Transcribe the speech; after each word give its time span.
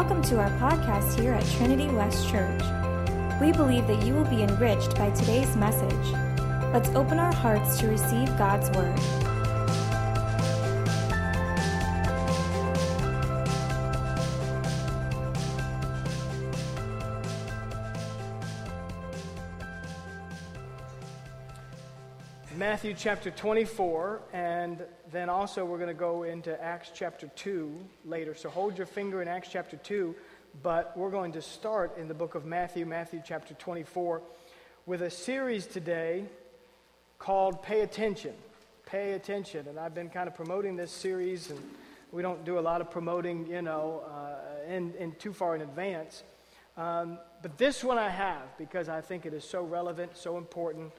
Welcome 0.00 0.22
to 0.30 0.38
our 0.38 0.48
podcast 0.58 1.20
here 1.20 1.34
at 1.34 1.46
Trinity 1.58 1.86
West 1.88 2.26
Church. 2.30 2.62
We 3.38 3.52
believe 3.52 3.86
that 3.86 4.02
you 4.06 4.14
will 4.14 4.24
be 4.24 4.42
enriched 4.42 4.96
by 4.96 5.10
today's 5.10 5.54
message. 5.56 5.92
Let's 6.72 6.88
open 6.96 7.18
our 7.18 7.34
hearts 7.34 7.78
to 7.80 7.86
receive 7.86 8.26
God's 8.38 8.70
Word. 8.70 8.98
Matthew 22.56 22.94
chapter 22.94 23.30
24, 23.30 24.22
and 24.32 24.49
then 25.12 25.28
also 25.28 25.64
we're 25.64 25.78
going 25.78 25.88
to 25.88 25.94
go 25.94 26.24
into 26.24 26.60
Acts 26.62 26.90
chapter 26.94 27.28
2 27.36 27.72
later. 28.04 28.34
So 28.34 28.48
hold 28.50 28.76
your 28.76 28.86
finger 28.86 29.22
in 29.22 29.28
Acts 29.28 29.48
chapter 29.50 29.76
2, 29.76 30.14
but 30.62 30.96
we're 30.96 31.10
going 31.10 31.32
to 31.32 31.42
start 31.42 31.96
in 31.96 32.08
the 32.08 32.14
book 32.14 32.34
of 32.34 32.44
Matthew, 32.44 32.84
Matthew 32.84 33.22
chapter 33.24 33.54
24, 33.54 34.22
with 34.86 35.02
a 35.02 35.10
series 35.10 35.66
today 35.66 36.24
called 37.18 37.62
Pay 37.62 37.80
Attention. 37.82 38.34
Pay 38.86 39.12
Attention. 39.12 39.68
And 39.68 39.78
I've 39.78 39.94
been 39.94 40.10
kind 40.10 40.26
of 40.26 40.34
promoting 40.34 40.76
this 40.76 40.90
series, 40.90 41.50
and 41.50 41.60
we 42.12 42.22
don't 42.22 42.44
do 42.44 42.58
a 42.58 42.60
lot 42.60 42.80
of 42.80 42.90
promoting, 42.90 43.46
you 43.46 43.62
know, 43.62 44.02
uh, 44.10 44.72
in, 44.72 44.92
in 44.98 45.12
too 45.12 45.32
far 45.32 45.54
in 45.54 45.62
advance. 45.62 46.22
Um, 46.76 47.18
but 47.42 47.56
this 47.56 47.84
one 47.84 47.98
I 47.98 48.08
have 48.08 48.56
because 48.58 48.88
I 48.88 49.00
think 49.00 49.26
it 49.26 49.34
is 49.34 49.44
so 49.44 49.62
relevant, 49.62 50.16
so 50.16 50.38
important 50.38 50.92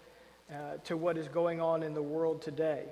uh, 0.51 0.77
to 0.85 0.97
what 0.97 1.17
is 1.17 1.27
going 1.27 1.61
on 1.61 1.83
in 1.83 1.93
the 1.93 2.01
world 2.01 2.41
today. 2.41 2.85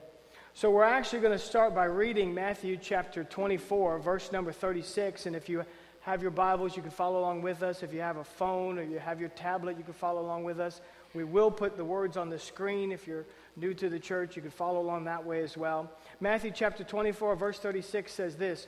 So 0.55 0.71
we're 0.71 0.83
actually 0.83 1.19
going 1.19 1.37
to 1.37 1.43
start 1.43 1.73
by 1.73 1.85
reading 1.85 2.33
Matthew 2.33 2.75
chapter 2.75 3.23
24, 3.23 3.99
verse 3.99 4.31
number 4.31 4.51
36. 4.51 5.25
And 5.25 5.35
if 5.35 5.47
you 5.47 5.63
have 6.01 6.21
your 6.21 6.31
Bibles, 6.31 6.75
you 6.75 6.81
can 6.81 6.91
follow 6.91 7.19
along 7.19 7.43
with 7.43 7.63
us. 7.63 7.81
If 7.81 7.93
you 7.93 8.01
have 8.01 8.17
a 8.17 8.23
phone 8.23 8.77
or 8.77 8.83
you 8.83 8.99
have 8.99 9.19
your 9.19 9.29
tablet, 9.29 9.77
you 9.77 9.83
can 9.83 9.93
follow 9.93 10.21
along 10.21 10.43
with 10.43 10.59
us. 10.59 10.81
We 11.13 11.23
will 11.23 11.51
put 11.51 11.77
the 11.77 11.85
words 11.85 12.17
on 12.17 12.29
the 12.29 12.39
screen. 12.39 12.91
If 12.91 13.07
you're 13.07 13.25
new 13.55 13.73
to 13.75 13.89
the 13.89 13.99
church, 13.99 14.35
you 14.35 14.41
can 14.41 14.51
follow 14.51 14.81
along 14.81 15.05
that 15.05 15.25
way 15.25 15.43
as 15.43 15.55
well. 15.55 15.89
Matthew 16.19 16.51
chapter 16.53 16.83
24, 16.83 17.35
verse 17.35 17.59
36 17.59 18.11
says 18.11 18.35
this 18.35 18.67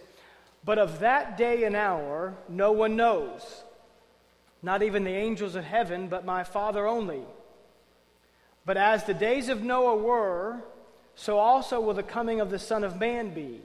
But 0.64 0.78
of 0.78 1.00
that 1.00 1.36
day 1.36 1.64
and 1.66 1.76
hour 1.76 2.36
no 2.48 2.72
one 2.72 2.96
knows, 2.96 3.64
not 4.62 4.82
even 4.82 5.04
the 5.04 5.12
angels 5.12 5.56
of 5.56 5.66
heaven, 5.66 6.08
but 6.08 6.26
my 6.26 6.44
Father 6.44 6.88
only. 6.88 7.24
But 8.66 8.78
as 8.78 9.04
the 9.04 9.14
days 9.16 9.50
of 9.50 9.64
Noah 9.64 9.98
were, 9.98 10.62
so 11.22 11.38
also 11.38 11.80
will 11.80 11.94
the 11.94 12.02
coming 12.02 12.42
of 12.42 12.50
the 12.50 12.58
Son 12.58 12.84
of 12.84 13.00
Man 13.00 13.32
be. 13.32 13.62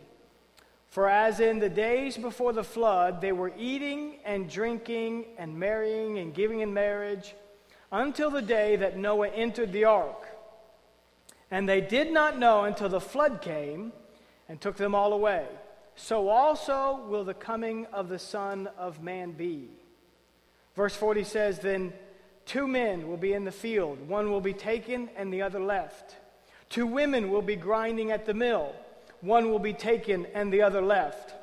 For 0.89 1.09
as 1.09 1.41
in 1.41 1.59
the 1.59 1.71
days 1.71 2.19
before 2.19 2.53
the 2.53 2.63
flood, 2.63 3.23
they 3.23 3.33
were 3.33 3.51
eating 3.57 4.19
and 4.27 4.47
drinking 4.47 5.25
and 5.39 5.59
marrying 5.59 6.19
and 6.19 6.35
giving 6.35 6.61
in 6.61 6.75
marriage 6.75 7.35
until 7.91 8.31
the 8.31 8.43
day 8.43 8.77
that 8.77 8.98
Noah 8.98 9.29
entered 9.29 9.73
the 9.73 9.87
ark. 9.87 10.29
And 11.51 11.67
they 11.67 11.81
did 11.81 12.13
not 12.13 12.39
know 12.39 12.65
until 12.65 12.91
the 12.91 13.01
flood 13.01 13.41
came 13.41 13.95
and 14.51 14.61
took 14.61 14.77
them 14.77 14.95
all 14.95 15.15
away. 15.15 15.47
So 15.95 16.29
also 16.29 17.07
will 17.09 17.25
the 17.25 17.33
coming 17.33 17.87
of 17.87 18.11
the 18.11 18.19
Son 18.19 18.69
of 18.77 19.03
Man 19.03 19.33
be. 19.33 19.70
Verse 20.75 20.95
40 20.95 21.25
says, 21.25 21.61
Then 21.61 21.95
Two 22.45 22.69
men 22.69 23.09
will 23.09 23.17
be 23.17 23.33
in 23.33 23.47
the 23.47 23.51
field, 23.51 24.07
one 24.07 24.31
will 24.31 24.43
be 24.43 24.53
taken 24.53 25.09
and 25.17 25.33
the 25.33 25.41
other 25.41 25.59
left. 25.59 26.17
Two 26.69 26.86
women 26.86 27.31
will 27.31 27.42
be 27.42 27.56
grinding 27.56 28.11
at 28.11 28.27
the 28.27 28.34
mill, 28.34 28.74
one 29.20 29.51
will 29.51 29.58
be 29.58 29.73
taken 29.73 30.27
and 30.35 30.52
the 30.52 30.63
other 30.63 30.83
left. 30.83 31.35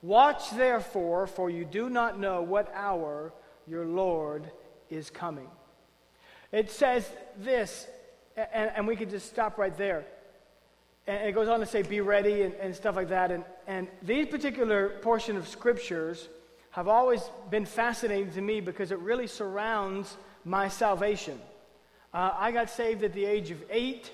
Watch 0.00 0.50
therefore, 0.50 1.26
for 1.26 1.50
you 1.50 1.64
do 1.64 1.90
not 1.90 2.20
know 2.20 2.42
what 2.42 2.72
hour 2.74 3.32
your 3.66 3.84
Lord 3.84 4.50
is 4.90 5.10
coming. 5.10 5.48
It 6.52 6.70
says 6.70 7.08
this, 7.36 7.86
and, 8.36 8.70
and 8.76 8.86
we 8.86 8.96
could 8.96 9.10
just 9.10 9.28
stop 9.28 9.58
right 9.58 9.76
there. 9.76 10.04
And 11.06 11.28
it 11.28 11.32
goes 11.32 11.48
on 11.48 11.60
to 11.60 11.66
say, 11.66 11.82
be 11.82 12.00
ready 12.00 12.42
and, 12.42 12.54
and 12.54 12.74
stuff 12.74 12.94
like 12.94 13.08
that. 13.08 13.30
And, 13.30 13.44
and 13.66 13.88
these 14.02 14.26
particular 14.26 14.90
portion 15.00 15.36
of 15.36 15.48
scriptures 15.48 16.28
have 16.70 16.86
always 16.86 17.22
been 17.50 17.64
fascinating 17.66 18.30
to 18.32 18.40
me 18.40 18.60
because 18.60 18.92
it 18.92 18.98
really 18.98 19.26
surrounds 19.26 20.16
my 20.44 20.68
salvation. 20.68 21.40
Uh, 22.14 22.32
I 22.34 22.52
got 22.52 22.70
saved 22.70 23.02
at 23.02 23.12
the 23.14 23.24
age 23.24 23.50
of 23.50 23.62
eight. 23.70 24.10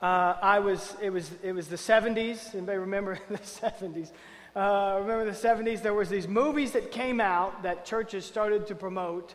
Uh, 0.00 0.36
I 0.40 0.60
was, 0.60 0.94
it, 1.02 1.10
was, 1.10 1.28
it 1.42 1.52
was 1.52 1.66
the 1.66 1.76
70s. 1.76 2.54
Anybody 2.54 2.78
remember 2.78 3.18
the 3.28 3.38
70s? 3.38 4.12
Uh, 4.54 4.98
remember 5.00 5.24
the 5.24 5.32
70s? 5.32 5.82
There 5.82 5.94
was 5.94 6.08
these 6.08 6.28
movies 6.28 6.72
that 6.72 6.92
came 6.92 7.20
out 7.20 7.64
that 7.64 7.84
churches 7.84 8.24
started 8.24 8.68
to 8.68 8.76
promote. 8.76 9.34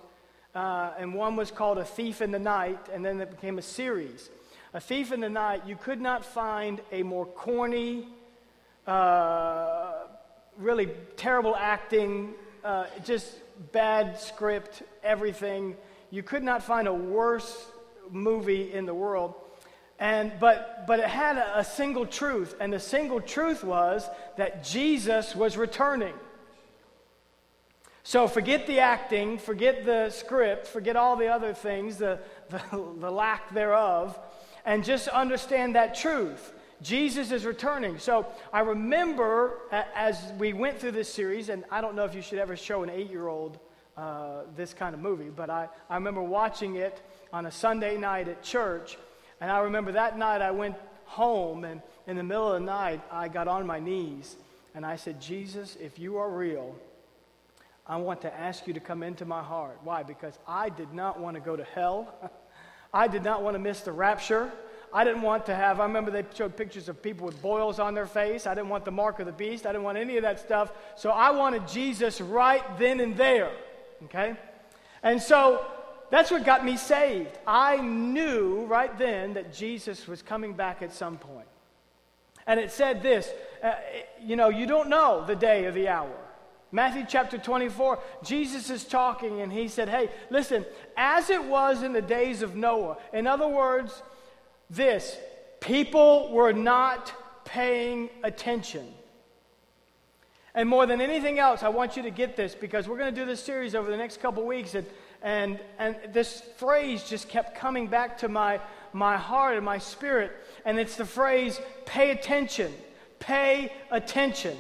Uh, 0.56 0.92
and 0.98 1.14
one 1.14 1.36
was 1.36 1.52
called 1.52 1.80
A 1.80 1.84
Thief 1.84 2.22
in 2.22 2.32
the 2.32 2.40
Night, 2.40 2.80
and 2.94 3.04
then 3.04 3.20
it 3.20 3.30
became 3.30 3.58
a 3.58 3.62
series. 3.62 4.30
A 4.74 4.80
Thief 4.80 5.12
in 5.12 5.20
the 5.20 5.30
Night, 5.30 5.64
you 5.68 5.76
could 5.76 6.00
not 6.00 6.24
find 6.24 6.80
a 6.94 7.04
more 7.04 7.26
corny, 7.26 8.08
uh, 8.88 10.04
really 10.58 10.88
terrible 11.18 11.58
acting, 11.58 12.36
uh, 12.64 12.86
just 13.04 13.36
bad 13.74 14.18
script, 14.18 14.84
everything. 15.04 15.76
You 16.10 16.24
could 16.24 16.44
not 16.44 16.64
find 16.64 16.88
a 16.88 16.94
worse 16.94 17.68
movie 18.10 18.72
in 18.72 18.86
the 18.86 18.94
world. 18.94 19.36
And, 20.00 20.34
but, 20.40 20.86
but 20.88 21.00
it 21.00 21.08
had 21.08 21.38
a, 21.38 21.60
a 21.60 21.64
single 21.64 22.06
truth, 22.06 22.56
and 22.60 22.74
the 22.74 22.80
single 22.80 23.22
truth 23.22 23.64
was 23.64 24.10
that 24.38 24.64
Jesus 24.64 25.36
was 25.36 25.56
returning. 25.56 26.14
So 28.04 28.28
forget 28.28 28.68
the 28.68 28.80
acting, 28.80 29.38
forget 29.38 29.86
the 29.86 30.10
script, 30.10 30.68
forget 30.68 30.98
all 30.98 31.16
the 31.16 31.28
other 31.28 31.54
things, 31.54 31.98
the, 31.98 32.20
the, 32.50 32.62
the 33.00 33.12
lack 33.12 33.54
thereof, 33.54 34.20
and 34.66 34.84
just 34.84 35.08
understand 35.08 35.76
that 35.76 35.96
truth. 35.96 36.54
Jesus 36.82 37.32
is 37.32 37.46
returning. 37.46 37.98
So 37.98 38.28
I 38.52 38.60
remember 38.60 39.60
as 39.96 40.34
we 40.38 40.52
went 40.52 40.80
through 40.80 40.92
this 40.92 41.12
series, 41.12 41.48
and 41.48 41.64
I 41.72 41.80
don't 41.80 41.96
know 41.96 42.04
if 42.04 42.14
you 42.14 42.22
should 42.22 42.40
ever 42.40 42.58
show 42.58 42.84
an 42.84 42.90
eight 42.90 43.10
year 43.10 43.30
old 43.30 43.58
uh, 43.96 44.42
this 44.58 44.74
kind 44.74 44.94
of 44.94 45.00
movie, 45.00 45.30
but 45.34 45.50
I, 45.50 45.70
I 45.90 45.96
remember 45.96 46.22
watching 46.22 46.76
it 46.76 47.02
on 47.32 47.46
a 47.46 47.52
Sunday 47.52 47.98
night 47.98 48.28
at 48.28 48.44
church. 48.44 48.98
And 49.44 49.52
I 49.52 49.60
remember 49.60 49.92
that 49.92 50.18
night 50.18 50.42
I 50.42 50.52
went 50.52 50.78
home, 51.04 51.66
and 51.66 51.82
in 52.08 52.16
the 52.16 52.24
middle 52.24 52.54
of 52.54 52.62
the 52.62 52.66
night, 52.66 53.02
I 53.12 53.28
got 53.28 53.50
on 53.50 53.68
my 53.68 53.78
knees 53.78 54.38
and 54.74 54.86
I 54.86 54.96
said, 54.96 55.20
Jesus, 55.20 55.76
if 55.82 56.00
you 56.00 56.16
are 56.16 56.30
real, 56.30 56.74
I 57.86 57.98
want 57.98 58.22
to 58.22 58.34
ask 58.34 58.66
you 58.68 58.74
to 58.74 58.80
come 58.80 59.04
into 59.04 59.26
my 59.26 59.44
heart. 59.44 59.80
Why? 59.84 60.02
Because 60.02 60.40
I 60.48 60.70
did 60.70 60.94
not 60.94 61.20
want 61.20 61.36
to 61.36 61.42
go 61.42 61.58
to 61.58 61.64
hell. 61.66 62.32
I 62.94 63.10
did 63.10 63.26
not 63.26 63.44
want 63.44 63.56
to 63.56 63.60
miss 63.60 63.82
the 63.82 63.92
rapture. 63.92 64.50
I 64.94 65.04
didn't 65.04 65.24
want 65.24 65.46
to 65.48 65.56
have, 65.56 65.82
I 65.82 65.84
remember 65.84 66.10
they 66.10 66.24
showed 66.34 66.56
pictures 66.56 66.88
of 66.88 67.04
people 67.04 67.26
with 67.26 67.42
boils 67.42 67.80
on 67.80 67.94
their 67.94 68.08
face. 68.08 68.48
I 68.48 68.56
didn't 68.56 68.70
want 68.70 68.86
the 68.86 68.92
mark 68.92 69.20
of 69.20 69.26
the 69.26 69.34
beast. 69.34 69.66
I 69.66 69.74
didn't 69.74 69.84
want 69.84 69.98
any 69.98 70.16
of 70.16 70.24
that 70.24 70.40
stuff. 70.40 70.72
So 70.96 71.10
I 71.10 71.32
wanted 71.32 71.68
Jesus 71.68 72.22
right 72.22 72.64
then 72.80 73.02
and 73.02 73.18
there. 73.18 73.52
Okay? 74.06 74.38
And 75.04 75.22
so 75.22 75.66
that's 76.14 76.30
what 76.30 76.46
got 76.46 76.64
me 76.64 76.78
saved. 76.78 77.40
I 77.48 77.78
knew 77.78 78.66
right 78.68 78.96
then 79.00 79.34
that 79.34 79.52
Jesus 79.52 80.08
was 80.08 80.22
coming 80.22 80.54
back 80.54 80.84
at 80.84 80.94
some 80.94 81.18
point. 81.18 81.48
And 82.46 82.60
it 82.60 82.70
said 82.70 83.02
this 83.02 83.32
uh, 83.64 83.74
you 84.22 84.36
know, 84.36 84.50
you 84.50 84.68
don't 84.68 84.90
know 84.90 85.26
the 85.26 85.36
day 85.36 85.66
or 85.66 85.72
the 85.72 85.88
hour. 85.88 86.16
Matthew 86.72 87.04
chapter 87.10 87.40
24, 87.40 87.98
Jesus 88.24 88.70
is 88.70 88.84
talking 88.84 89.42
and 89.42 89.52
he 89.52 89.68
said, 89.68 89.90
Hey, 89.90 90.12
listen, 90.30 90.68
as 90.96 91.32
it 91.32 91.44
was 91.44 91.82
in 91.82 91.94
the 91.94 92.02
days 92.02 92.44
of 92.44 92.56
Noah, 92.56 92.98
in 93.12 93.26
other 93.26 93.48
words, 93.48 94.04
this 94.70 95.18
people 95.62 96.30
were 96.32 96.54
not 96.54 97.12
paying 97.44 98.12
attention. 98.24 98.88
And 100.56 100.70
more 100.70 100.86
than 100.86 101.02
anything 101.02 101.40
else, 101.40 101.64
I 101.64 101.70
want 101.70 101.98
you 101.98 102.04
to 102.04 102.12
get 102.12 102.36
this 102.36 102.54
because 102.54 102.88
we're 102.88 102.98
going 102.98 103.14
to 103.14 103.20
do 103.20 103.26
this 103.26 103.44
series 103.44 103.74
over 103.74 103.90
the 103.90 103.98
next 103.98 104.22
couple 104.22 104.46
weeks. 104.46 104.76
And, 104.76 104.86
and, 105.24 105.60
and 105.80 105.96
this 106.12 106.42
phrase 106.58 107.04
just 107.04 107.28
kept 107.28 107.58
coming 107.58 107.88
back 107.88 108.20
to 108.20 108.30
my, 108.30 108.60
my 108.92 109.18
heart 109.18 109.56
and 109.56 109.66
my 109.66 109.80
spirit. 109.80 110.32
And 110.64 110.80
it's 110.80 110.96
the 110.96 111.06
phrase 111.06 111.60
pay 111.86 112.12
attention. 112.12 112.72
Pay 113.20 113.74
attention. 113.90 114.58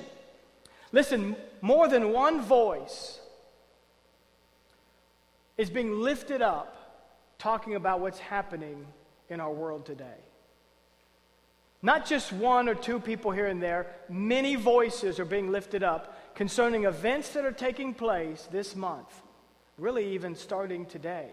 Listen, 0.92 1.36
more 1.62 1.88
than 1.88 2.12
one 2.12 2.42
voice 2.42 3.20
is 5.58 5.70
being 5.70 6.00
lifted 6.00 6.42
up 6.42 7.36
talking 7.38 7.76
about 7.76 8.00
what's 8.00 8.20
happening 8.20 8.86
in 9.30 9.40
our 9.40 9.52
world 9.52 9.86
today. 9.86 10.22
Not 11.86 12.06
just 12.06 12.32
one 12.32 12.70
or 12.70 12.76
two 12.76 12.98
people 12.98 13.32
here 13.32 13.48
and 13.48 13.62
there, 13.62 13.88
many 14.08 14.56
voices 14.56 15.20
are 15.20 15.26
being 15.26 15.52
lifted 15.52 15.84
up 15.84 16.18
concerning 16.34 16.86
events 16.86 17.30
that 17.34 17.44
are 17.44 17.52
taking 17.52 17.94
place 17.94 18.48
this 18.50 18.74
month, 18.74 19.22
really 19.78 20.14
even 20.14 20.34
starting 20.34 20.86
today, 20.86 21.28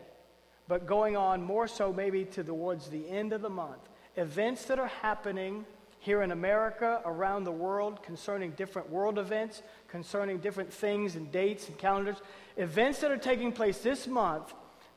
but 0.67 0.89
going 0.89 1.17
on 1.17 1.41
more 1.41 1.69
so 1.69 1.93
maybe 1.93 2.25
to 2.25 2.43
towards 2.43 2.89
the 2.89 3.09
end 3.09 3.33
of 3.33 3.43
the 3.43 3.49
month. 3.49 3.89
Events 4.17 4.65
that 4.65 4.81
are 4.81 4.89
happening 4.89 5.65
here 6.01 6.23
in 6.23 6.33
America, 6.33 7.01
around 7.05 7.45
the 7.45 7.53
world, 7.53 8.03
concerning 8.03 8.51
different 8.53 8.91
world 8.91 9.21
events, 9.21 9.63
concerning 9.87 10.39
different 10.39 10.73
things 10.73 11.15
and 11.15 11.31
dates 11.31 11.69
and 11.69 11.79
calendars. 11.79 12.17
Events 12.57 13.01
that 13.01 13.13
are 13.13 13.17
taking 13.17 13.53
place 13.53 13.79
this 13.79 14.09
month 14.09 14.53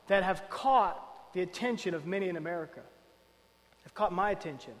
that 0.08 0.24
have 0.24 0.50
caught 0.50 1.32
the 1.32 1.42
attention 1.42 1.94
of 1.94 2.06
many 2.06 2.28
in 2.28 2.36
America, 2.36 2.80
have 3.84 3.94
caught 3.94 4.12
my 4.12 4.32
attention. 4.32 4.72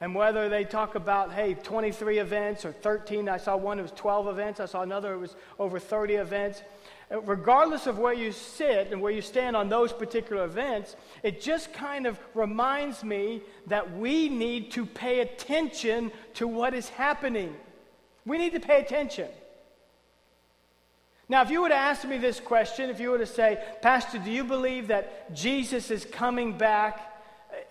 And 0.00 0.14
whether 0.14 0.48
they 0.50 0.64
talk 0.64 0.94
about, 0.94 1.32
hey, 1.32 1.54
23 1.54 2.18
events 2.18 2.64
or 2.66 2.72
13, 2.72 3.28
I 3.30 3.38
saw 3.38 3.56
one, 3.56 3.78
it 3.78 3.82
was 3.82 3.92
12 3.92 4.28
events, 4.28 4.60
I 4.60 4.66
saw 4.66 4.82
another, 4.82 5.14
it 5.14 5.18
was 5.18 5.34
over 5.58 5.78
30 5.78 6.14
events. 6.14 6.62
Uh, 7.10 7.20
regardless 7.22 7.86
of 7.86 7.98
where 7.98 8.12
you 8.12 8.30
sit 8.30 8.92
and 8.92 9.00
where 9.00 9.12
you 9.12 9.22
stand 9.22 9.56
on 9.56 9.70
those 9.70 9.94
particular 9.94 10.44
events, 10.44 10.96
it 11.22 11.40
just 11.40 11.72
kind 11.72 12.06
of 12.06 12.18
reminds 12.34 13.02
me 13.02 13.40
that 13.68 13.96
we 13.96 14.28
need 14.28 14.70
to 14.72 14.84
pay 14.84 15.20
attention 15.20 16.12
to 16.34 16.46
what 16.46 16.74
is 16.74 16.90
happening. 16.90 17.54
We 18.26 18.36
need 18.36 18.52
to 18.52 18.60
pay 18.60 18.80
attention. 18.80 19.28
Now, 21.28 21.42
if 21.42 21.50
you 21.50 21.62
would 21.62 21.72
ask 21.72 22.04
me 22.04 22.18
this 22.18 22.38
question, 22.38 22.90
if 22.90 23.00
you 23.00 23.10
were 23.10 23.18
to 23.18 23.26
say, 23.26 23.64
Pastor, 23.80 24.18
do 24.18 24.30
you 24.30 24.44
believe 24.44 24.88
that 24.88 25.34
Jesus 25.34 25.90
is 25.90 26.04
coming 26.04 26.58
back 26.58 27.15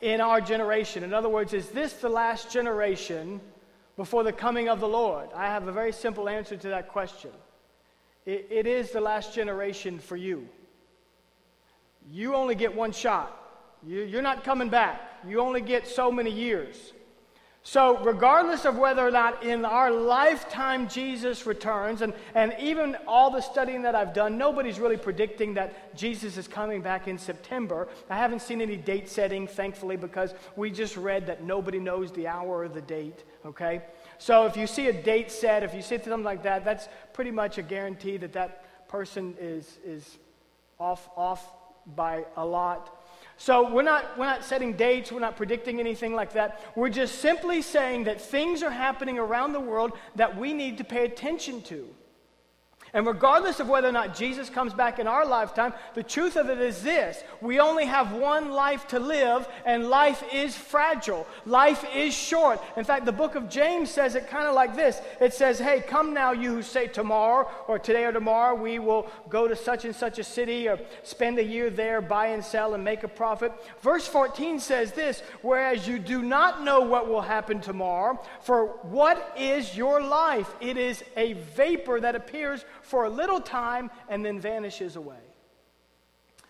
in 0.05 0.21
our 0.21 0.39
generation? 0.39 1.03
In 1.03 1.15
other 1.15 1.29
words, 1.29 1.51
is 1.53 1.69
this 1.69 1.93
the 1.93 2.09
last 2.09 2.51
generation 2.51 3.41
before 3.97 4.23
the 4.23 4.31
coming 4.31 4.69
of 4.69 4.79
the 4.79 4.87
Lord? 4.87 5.29
I 5.35 5.47
have 5.47 5.67
a 5.67 5.71
very 5.71 5.91
simple 5.91 6.29
answer 6.29 6.55
to 6.55 6.67
that 6.69 6.89
question. 6.89 7.31
it, 8.27 8.47
it 8.51 8.67
is 8.67 8.91
the 8.91 9.01
last 9.01 9.33
generation 9.33 9.97
for 9.97 10.15
you. 10.15 10.47
You 12.11 12.35
only 12.35 12.53
get 12.53 12.75
one 12.75 12.91
shot. 12.91 13.35
You, 13.83 14.03
you're 14.03 14.21
not 14.21 14.43
coming 14.43 14.69
back. 14.69 15.01
You 15.27 15.39
only 15.39 15.61
get 15.61 15.87
so 15.87 16.11
many 16.11 16.29
years. 16.29 16.93
So, 17.67 17.97
regardless 17.97 18.63
of 18.65 18.77
whether 18.77 19.05
or 19.05 19.09
not 19.09 19.43
in 19.43 19.65
our 19.65 19.89
lifetime 19.89 20.87
Jesus 20.87 21.47
returns, 21.47 22.03
and, 22.03 22.13
and 22.35 22.55
even 22.59 22.95
all 23.07 23.31
the 23.31 23.41
studying 23.41 23.81
that 23.81 23.95
I've 23.95 24.13
done, 24.13 24.37
nobody's 24.37 24.79
really 24.79 24.97
predicting 24.97 25.55
that 25.55 25.95
Jesus 25.97 26.37
is 26.37 26.47
coming 26.47 26.83
back 26.83 27.07
in 27.07 27.17
September. 27.17 27.87
I 28.07 28.17
haven't 28.17 28.43
seen 28.43 28.61
any 28.61 28.77
date 28.77 29.09
setting, 29.09 29.47
thankfully, 29.47 29.97
because 29.97 30.35
we 30.55 30.69
just 30.69 30.95
read 30.95 31.25
that 31.25 31.43
nobody 31.43 31.79
knows 31.79 32.11
the 32.11 32.27
hour 32.27 32.59
or 32.59 32.67
the 32.67 32.81
date, 32.81 33.23
okay? 33.43 33.81
So, 34.19 34.45
if 34.45 34.55
you 34.55 34.67
see 34.67 34.89
a 34.89 34.93
date 34.93 35.31
set, 35.31 35.63
if 35.63 35.73
you 35.73 35.81
see 35.81 35.97
something 35.97 36.21
like 36.21 36.43
that, 36.43 36.65
that's 36.65 36.87
pretty 37.13 37.31
much 37.31 37.57
a 37.57 37.63
guarantee 37.63 38.17
that 38.17 38.33
that 38.33 38.87
person 38.87 39.33
is, 39.39 39.79
is 39.83 40.19
off, 40.79 41.09
off 41.17 41.51
by 41.95 42.25
a 42.37 42.45
lot. 42.45 42.94
So 43.37 43.69
we're 43.71 43.81
not, 43.81 44.17
we're 44.17 44.25
not 44.25 44.45
setting 44.45 44.73
dates, 44.73 45.11
we're 45.11 45.19
not 45.19 45.35
predicting 45.35 45.79
anything 45.79 46.13
like 46.13 46.33
that. 46.33 46.61
We're 46.75 46.89
just 46.89 47.19
simply 47.19 47.61
saying 47.61 48.05
that 48.05 48.21
things 48.21 48.63
are 48.63 48.71
happening 48.71 49.19
around 49.19 49.53
the 49.53 49.59
world 49.59 49.91
that 50.15 50.37
we 50.37 50.53
need 50.53 50.77
to 50.77 50.83
pay 50.83 51.05
attention 51.05 51.61
to. 51.63 51.87
And 52.95 53.05
regardless 53.05 53.59
of 53.59 53.67
whether 53.67 53.89
or 53.89 53.91
not 53.91 54.15
Jesus 54.15 54.49
comes 54.49 54.73
back 54.73 54.99
in 54.99 55.05
our 55.05 55.25
lifetime, 55.25 55.73
the 55.95 56.01
truth 56.01 56.37
of 56.37 56.49
it 56.49 56.61
is 56.61 56.81
this 56.81 57.25
we 57.41 57.59
only 57.59 57.83
have 57.83 58.13
one 58.13 58.51
life 58.51 58.87
to 58.87 58.99
live, 58.99 59.49
and 59.65 59.89
life 59.89 60.23
is 60.31 60.55
fragile. 60.55 61.27
Life 61.45 61.85
is 61.93 62.13
short. 62.13 62.61
In 62.77 62.85
fact, 62.85 63.05
the 63.05 63.11
book 63.11 63.35
of 63.35 63.49
James 63.49 63.91
says 63.91 64.15
it 64.15 64.29
kind 64.29 64.47
of 64.47 64.55
like 64.55 64.77
this 64.77 65.01
it 65.19 65.33
says, 65.33 65.59
Hey, 65.59 65.81
come 65.81 66.13
now, 66.13 66.31
you 66.31 66.51
who 66.51 66.61
say 66.61 66.87
tomorrow, 66.87 67.51
or 67.67 67.77
today 67.77 68.05
or 68.05 68.13
tomorrow, 68.13 68.55
we 68.55 68.79
will 68.79 69.11
go 69.27 69.45
to 69.45 69.57
such 69.57 69.83
and 69.83 69.93
such 69.93 70.17
a 70.17 70.23
city, 70.23 70.69
or 70.69 70.79
spend 71.03 71.37
a 71.37 71.43
year 71.43 71.69
there, 71.69 71.99
buy 71.99 72.27
and 72.27 72.45
sell, 72.45 72.75
and 72.75 72.83
make 72.83 73.03
a 73.03 73.09
profit. 73.09 73.51
Verse 73.81 74.07
14 74.07 74.57
says 74.61 74.93
this 74.93 75.21
Whereas 75.41 75.85
you 75.85 75.99
do 75.99 76.21
not 76.21 76.63
know 76.63 76.79
what 76.79 77.09
will 77.09 77.21
happen 77.21 77.59
tomorrow, 77.59 78.21
for 78.39 78.67
what 78.83 79.35
is 79.37 79.75
your 79.75 80.01
life? 80.01 80.49
It 80.61 80.77
is 80.77 81.03
a 81.17 81.33
vapor 81.33 81.99
that 81.99 82.15
appears 82.15 82.63
for 82.85 83.05
a 83.05 83.09
little 83.09 83.41
time 83.41 83.89
and 84.07 84.23
then 84.23 84.39
vanishes 84.39 84.95
away. 84.95 85.25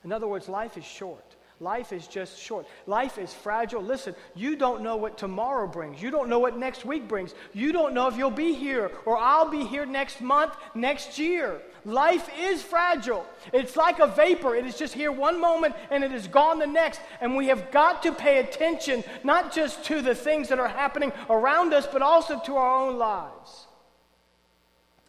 In 0.03 0.11
other 0.11 0.27
words, 0.27 0.47
life 0.47 0.77
is 0.77 0.85
short. 0.85 1.35
Life 1.61 1.93
is 1.93 2.07
just 2.07 2.37
short. 2.37 2.67
Life 2.85 3.17
is 3.17 3.33
fragile. 3.33 3.81
Listen, 3.81 4.13
you 4.35 4.57
don't 4.57 4.81
know 4.81 4.97
what 4.97 5.17
tomorrow 5.17 5.67
brings. 5.67 6.01
You 6.01 6.11
don't 6.11 6.27
know 6.27 6.39
what 6.39 6.57
next 6.57 6.83
week 6.83 7.07
brings. 7.07 7.33
You 7.53 7.71
don't 7.71 7.93
know 7.93 8.07
if 8.07 8.17
you'll 8.17 8.29
be 8.29 8.53
here 8.53 8.91
or 9.05 9.17
I'll 9.17 9.49
be 9.49 9.63
here 9.63 9.85
next 9.85 10.19
month, 10.19 10.53
next 10.73 11.17
year. 11.17 11.61
Life 11.85 12.29
is 12.38 12.61
fragile. 12.61 13.25
It's 13.53 13.77
like 13.77 13.99
a 13.99 14.07
vapor. 14.07 14.53
It 14.55 14.65
is 14.65 14.77
just 14.77 14.93
here 14.93 15.13
one 15.13 15.39
moment 15.39 15.75
and 15.91 16.03
it 16.03 16.11
is 16.11 16.27
gone 16.27 16.59
the 16.59 16.67
next. 16.67 16.99
And 17.21 17.38
we 17.38 17.47
have 17.47 17.71
got 17.71 18.03
to 18.03 18.11
pay 18.11 18.39
attention 18.39 19.05
not 19.23 19.53
just 19.53 19.85
to 19.85 20.01
the 20.01 20.15
things 20.15 20.49
that 20.49 20.59
are 20.59 20.67
happening 20.67 21.13
around 21.29 21.73
us, 21.73 21.88
but 21.88 22.01
also 22.01 22.38
to 22.41 22.57
our 22.57 22.81
own 22.81 22.97
lives. 22.97 23.64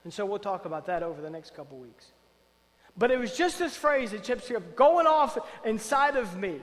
And 0.06 0.14
so 0.14 0.25
we'll 0.25 0.38
talk 0.38 0.67
about 0.67 0.87
that 0.87 1.03
over 1.03 1.20
the 1.20 1.29
next 1.29 1.53
couple 1.56 1.79
weeks. 1.79 2.12
But 2.97 3.11
it 3.11 3.19
was 3.19 3.37
just 3.37 3.58
this 3.58 3.76
phrase 3.76 4.12
that 4.12 4.23
kept 4.23 4.76
going 4.76 5.05
off 5.05 5.37
inside 5.64 6.14
of 6.14 6.37
me. 6.38 6.61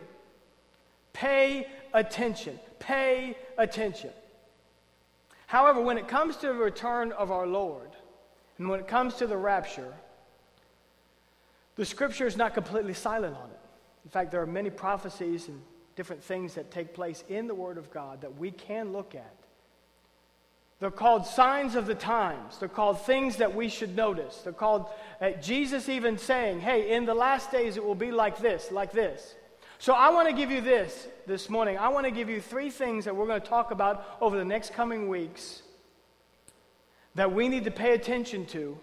Pay 1.12 1.68
attention. 1.94 2.58
Pay 2.80 3.36
attention. 3.58 4.12
However, 5.46 5.82
when 5.82 5.98
it 5.98 6.08
comes 6.08 6.38
to 6.38 6.48
the 6.48 6.54
return 6.54 7.12
of 7.12 7.32
our 7.32 7.46
Lord, 7.46 7.90
and 8.60 8.70
when 8.70 8.80
it 8.80 8.88
comes 8.88 9.16
to 9.16 9.28
the 9.28 9.36
rapture, 9.36 9.94
the 11.76 11.84
scripture 11.84 12.26
is 12.26 12.38
not 12.38 12.54
completely 12.54 12.94
silent 12.94 13.36
on 13.36 13.50
it. 13.50 13.60
In 14.06 14.10
fact, 14.10 14.32
there 14.32 14.42
are 14.42 14.48
many 14.48 14.70
prophecies 14.70 15.50
and 15.50 15.62
different 15.98 16.24
things 16.24 16.54
that 16.54 16.72
take 16.72 16.94
place 16.94 17.26
in 17.28 17.48
the 17.48 17.56
Word 17.56 17.78
of 17.78 17.92
God 17.92 18.22
that 18.22 18.38
we 18.38 18.52
can 18.52 18.94
look 18.94 19.16
at 19.16 19.36
they're 20.84 20.92
called 20.92 21.26
signs 21.26 21.76
of 21.76 21.86
the 21.86 21.96
times. 21.96 22.58
They're 22.58 22.68
called 22.68 23.06
things 23.06 23.38
that 23.38 23.56
we 23.56 23.70
should 23.70 23.96
notice. 23.96 24.42
They're 24.44 24.52
called, 24.52 24.88
uh, 25.22 25.30
Jesus 25.42 25.88
even 25.88 26.18
saying, 26.18 26.60
hey, 26.60 26.94
in 26.94 27.06
the 27.06 27.14
last 27.14 27.54
days 27.54 27.78
it 27.78 27.86
will 27.86 27.96
be 27.96 28.12
like 28.12 28.40
this, 28.40 28.70
like 28.70 28.92
this. 28.92 29.34
So 29.80 29.94
I 29.94 30.10
want 30.10 30.28
to 30.28 30.34
give 30.34 30.52
you 30.52 30.60
this 30.60 31.08
this 31.26 31.50
morning. 31.50 31.78
I 31.78 31.88
want 31.88 32.06
to 32.06 32.12
give 32.12 32.30
you 32.30 32.42
three 32.42 32.70
things 32.70 33.06
that 33.06 33.16
we're 33.16 33.28
going 33.28 33.40
to 33.40 33.48
talk 33.48 33.72
about 33.72 34.18
over 34.20 34.38
the 34.38 34.44
next 34.44 34.74
coming 34.74 35.08
weeks 35.08 35.62
that 37.16 37.32
we 37.32 37.48
need 37.48 37.64
to 37.64 37.72
pay 37.72 37.94
attention 37.94 38.46
to 38.48 38.78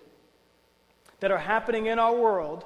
that 1.20 1.31
are 1.31 1.37
happening 1.37 1.85
in 1.85 1.99
our 1.99 2.14
world 2.14 2.64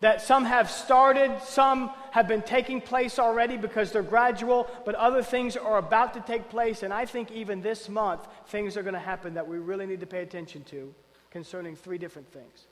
that 0.00 0.20
some 0.20 0.44
have 0.44 0.70
started, 0.70 1.40
some 1.42 1.90
have 2.10 2.28
been 2.28 2.42
taking 2.42 2.80
place 2.80 3.18
already 3.18 3.56
because 3.56 3.92
they're 3.92 4.02
gradual, 4.02 4.68
but 4.84 4.94
other 4.94 5.22
things 5.22 5.56
are 5.56 5.78
about 5.78 6.14
to 6.14 6.20
take 6.20 6.50
place. 6.50 6.82
And 6.82 6.92
I 6.92 7.06
think 7.06 7.30
even 7.30 7.62
this 7.62 7.88
month, 7.88 8.26
things 8.48 8.76
are 8.76 8.82
going 8.82 8.94
to 8.94 9.00
happen 9.00 9.34
that 9.34 9.48
we 9.48 9.58
really 9.58 9.86
need 9.86 10.00
to 10.00 10.06
pay 10.06 10.20
attention 10.20 10.64
to 10.64 10.94
concerning 11.30 11.76
three 11.76 11.98
different 11.98 12.30
things. 12.32 12.66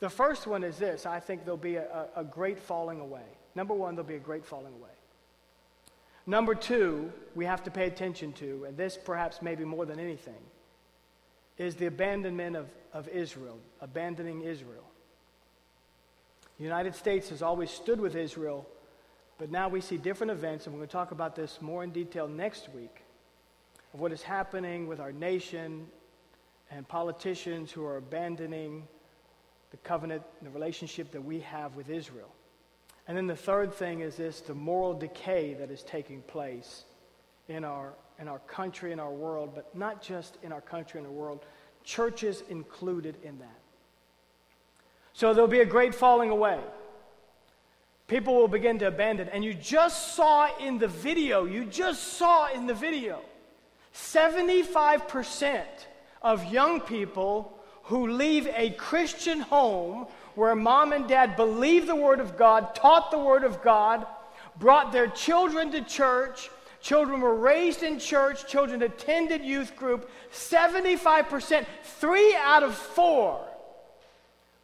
The 0.00 0.08
first 0.08 0.46
one 0.46 0.64
is 0.64 0.78
this 0.78 1.04
I 1.04 1.20
think 1.20 1.44
there'll 1.44 1.58
be 1.58 1.76
a, 1.76 2.06
a 2.16 2.24
great 2.24 2.58
falling 2.58 3.00
away. 3.00 3.28
Number 3.54 3.74
one, 3.74 3.94
there'll 3.94 4.08
be 4.08 4.16
a 4.16 4.18
great 4.18 4.46
falling 4.46 4.72
away. 4.72 4.90
Number 6.26 6.54
two, 6.54 7.12
we 7.34 7.44
have 7.44 7.62
to 7.64 7.70
pay 7.70 7.86
attention 7.86 8.32
to, 8.34 8.64
and 8.66 8.76
this 8.76 8.96
perhaps 8.96 9.42
maybe 9.42 9.64
more 9.64 9.84
than 9.84 9.98
anything, 9.98 10.42
is 11.58 11.74
the 11.74 11.86
abandonment 11.86 12.56
of, 12.56 12.68
of 12.92 13.08
Israel, 13.08 13.58
abandoning 13.80 14.42
Israel. 14.42 14.84
The 16.60 16.64
United 16.64 16.94
States 16.94 17.30
has 17.30 17.40
always 17.40 17.70
stood 17.70 17.98
with 17.98 18.14
Israel, 18.14 18.68
but 19.38 19.50
now 19.50 19.70
we 19.70 19.80
see 19.80 19.96
different 19.96 20.30
events, 20.30 20.66
and 20.66 20.74
we're 20.74 20.80
going 20.80 20.88
to 20.88 20.92
talk 20.92 21.10
about 21.10 21.34
this 21.34 21.62
more 21.62 21.82
in 21.82 21.90
detail 21.90 22.28
next 22.28 22.68
week 22.74 23.00
of 23.94 24.00
what 24.00 24.12
is 24.12 24.20
happening 24.20 24.86
with 24.86 25.00
our 25.00 25.10
nation 25.10 25.86
and 26.70 26.86
politicians 26.86 27.72
who 27.72 27.82
are 27.86 27.96
abandoning 27.96 28.86
the 29.70 29.78
covenant, 29.78 30.22
the 30.42 30.50
relationship 30.50 31.10
that 31.12 31.24
we 31.24 31.40
have 31.40 31.76
with 31.76 31.88
Israel. 31.88 32.28
And 33.08 33.16
then 33.16 33.26
the 33.26 33.34
third 33.34 33.72
thing 33.72 34.00
is 34.00 34.16
this 34.16 34.42
the 34.42 34.54
moral 34.54 34.92
decay 34.92 35.54
that 35.54 35.70
is 35.70 35.82
taking 35.82 36.20
place 36.20 36.84
in 37.48 37.64
our, 37.64 37.94
in 38.18 38.28
our 38.28 38.40
country, 38.40 38.92
in 38.92 39.00
our 39.00 39.12
world, 39.12 39.52
but 39.54 39.74
not 39.74 40.02
just 40.02 40.36
in 40.42 40.52
our 40.52 40.60
country 40.60 41.00
and 41.00 41.06
our 41.06 41.12
world, 41.14 41.42
churches 41.84 42.42
included 42.50 43.16
in 43.24 43.38
that. 43.38 43.59
So 45.20 45.34
there'll 45.34 45.48
be 45.48 45.60
a 45.60 45.66
great 45.66 45.94
falling 45.94 46.30
away. 46.30 46.58
People 48.06 48.36
will 48.36 48.48
begin 48.48 48.78
to 48.78 48.86
abandon. 48.86 49.28
And 49.28 49.44
you 49.44 49.52
just 49.52 50.14
saw 50.16 50.48
in 50.56 50.78
the 50.78 50.88
video, 50.88 51.44
you 51.44 51.66
just 51.66 52.14
saw 52.14 52.50
in 52.50 52.66
the 52.66 52.72
video, 52.72 53.20
75% 53.94 55.62
of 56.22 56.50
young 56.50 56.80
people 56.80 57.52
who 57.82 58.08
leave 58.08 58.46
a 58.46 58.70
Christian 58.70 59.40
home 59.40 60.06
where 60.36 60.56
mom 60.56 60.94
and 60.94 61.06
dad 61.06 61.36
believe 61.36 61.86
the 61.86 61.94
Word 61.94 62.20
of 62.20 62.38
God, 62.38 62.74
taught 62.74 63.10
the 63.10 63.18
Word 63.18 63.44
of 63.44 63.62
God, 63.62 64.06
brought 64.58 64.90
their 64.90 65.08
children 65.08 65.70
to 65.72 65.82
church, 65.82 66.48
children 66.80 67.20
were 67.20 67.34
raised 67.34 67.82
in 67.82 67.98
church, 67.98 68.46
children 68.46 68.80
attended 68.80 69.44
youth 69.44 69.76
group, 69.76 70.10
75%, 70.32 71.66
three 71.82 72.34
out 72.36 72.62
of 72.62 72.74
four 72.74 73.46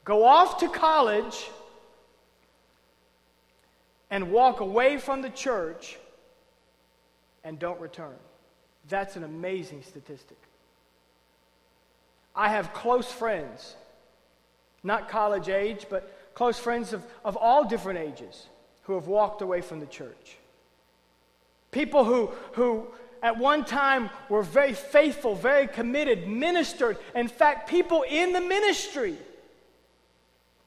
go 0.07 0.25
off 0.25 0.61
to 0.61 0.69
college 0.69 1.51
and 4.09 4.33
walk 4.33 4.61
away 4.61 4.97
from 4.97 5.21
the 5.21 5.29
church 5.29 5.99
and 7.45 7.59
don't 7.59 7.81
return. 7.81 8.15
That's 8.89 9.17
an 9.17 9.25
amazing 9.25 9.83
statistic. 9.83 10.39
I 12.35 12.49
have 12.49 12.73
close 12.73 13.11
friends, 13.11 13.75
not 14.83 15.09
college 15.09 15.49
age, 15.49 15.87
but 15.91 16.35
close 16.35 16.59
friends 16.59 16.93
of, 16.93 17.05
of 17.25 17.37
all 17.37 17.65
different 17.65 17.99
ages 17.99 18.47
who 18.85 18.95
have 18.95 19.09
walked 19.09 19.43
away 19.43 19.61
from 19.61 19.81
the 19.81 19.87
church. 19.87 20.37
People 21.73 22.05
who, 22.05 22.31
who 22.53 22.87
at 23.23 23.39
one 23.39 23.65
time 23.65 24.09
were 24.29 24.43
very 24.43 24.73
faithful, 24.73 25.35
very 25.35 25.67
committed, 25.67 26.29
ministered. 26.29 26.97
In 27.15 27.27
fact, 27.27 27.69
people 27.69 28.05
in 28.09 28.33
the 28.33 28.41
ministry, 28.41 29.17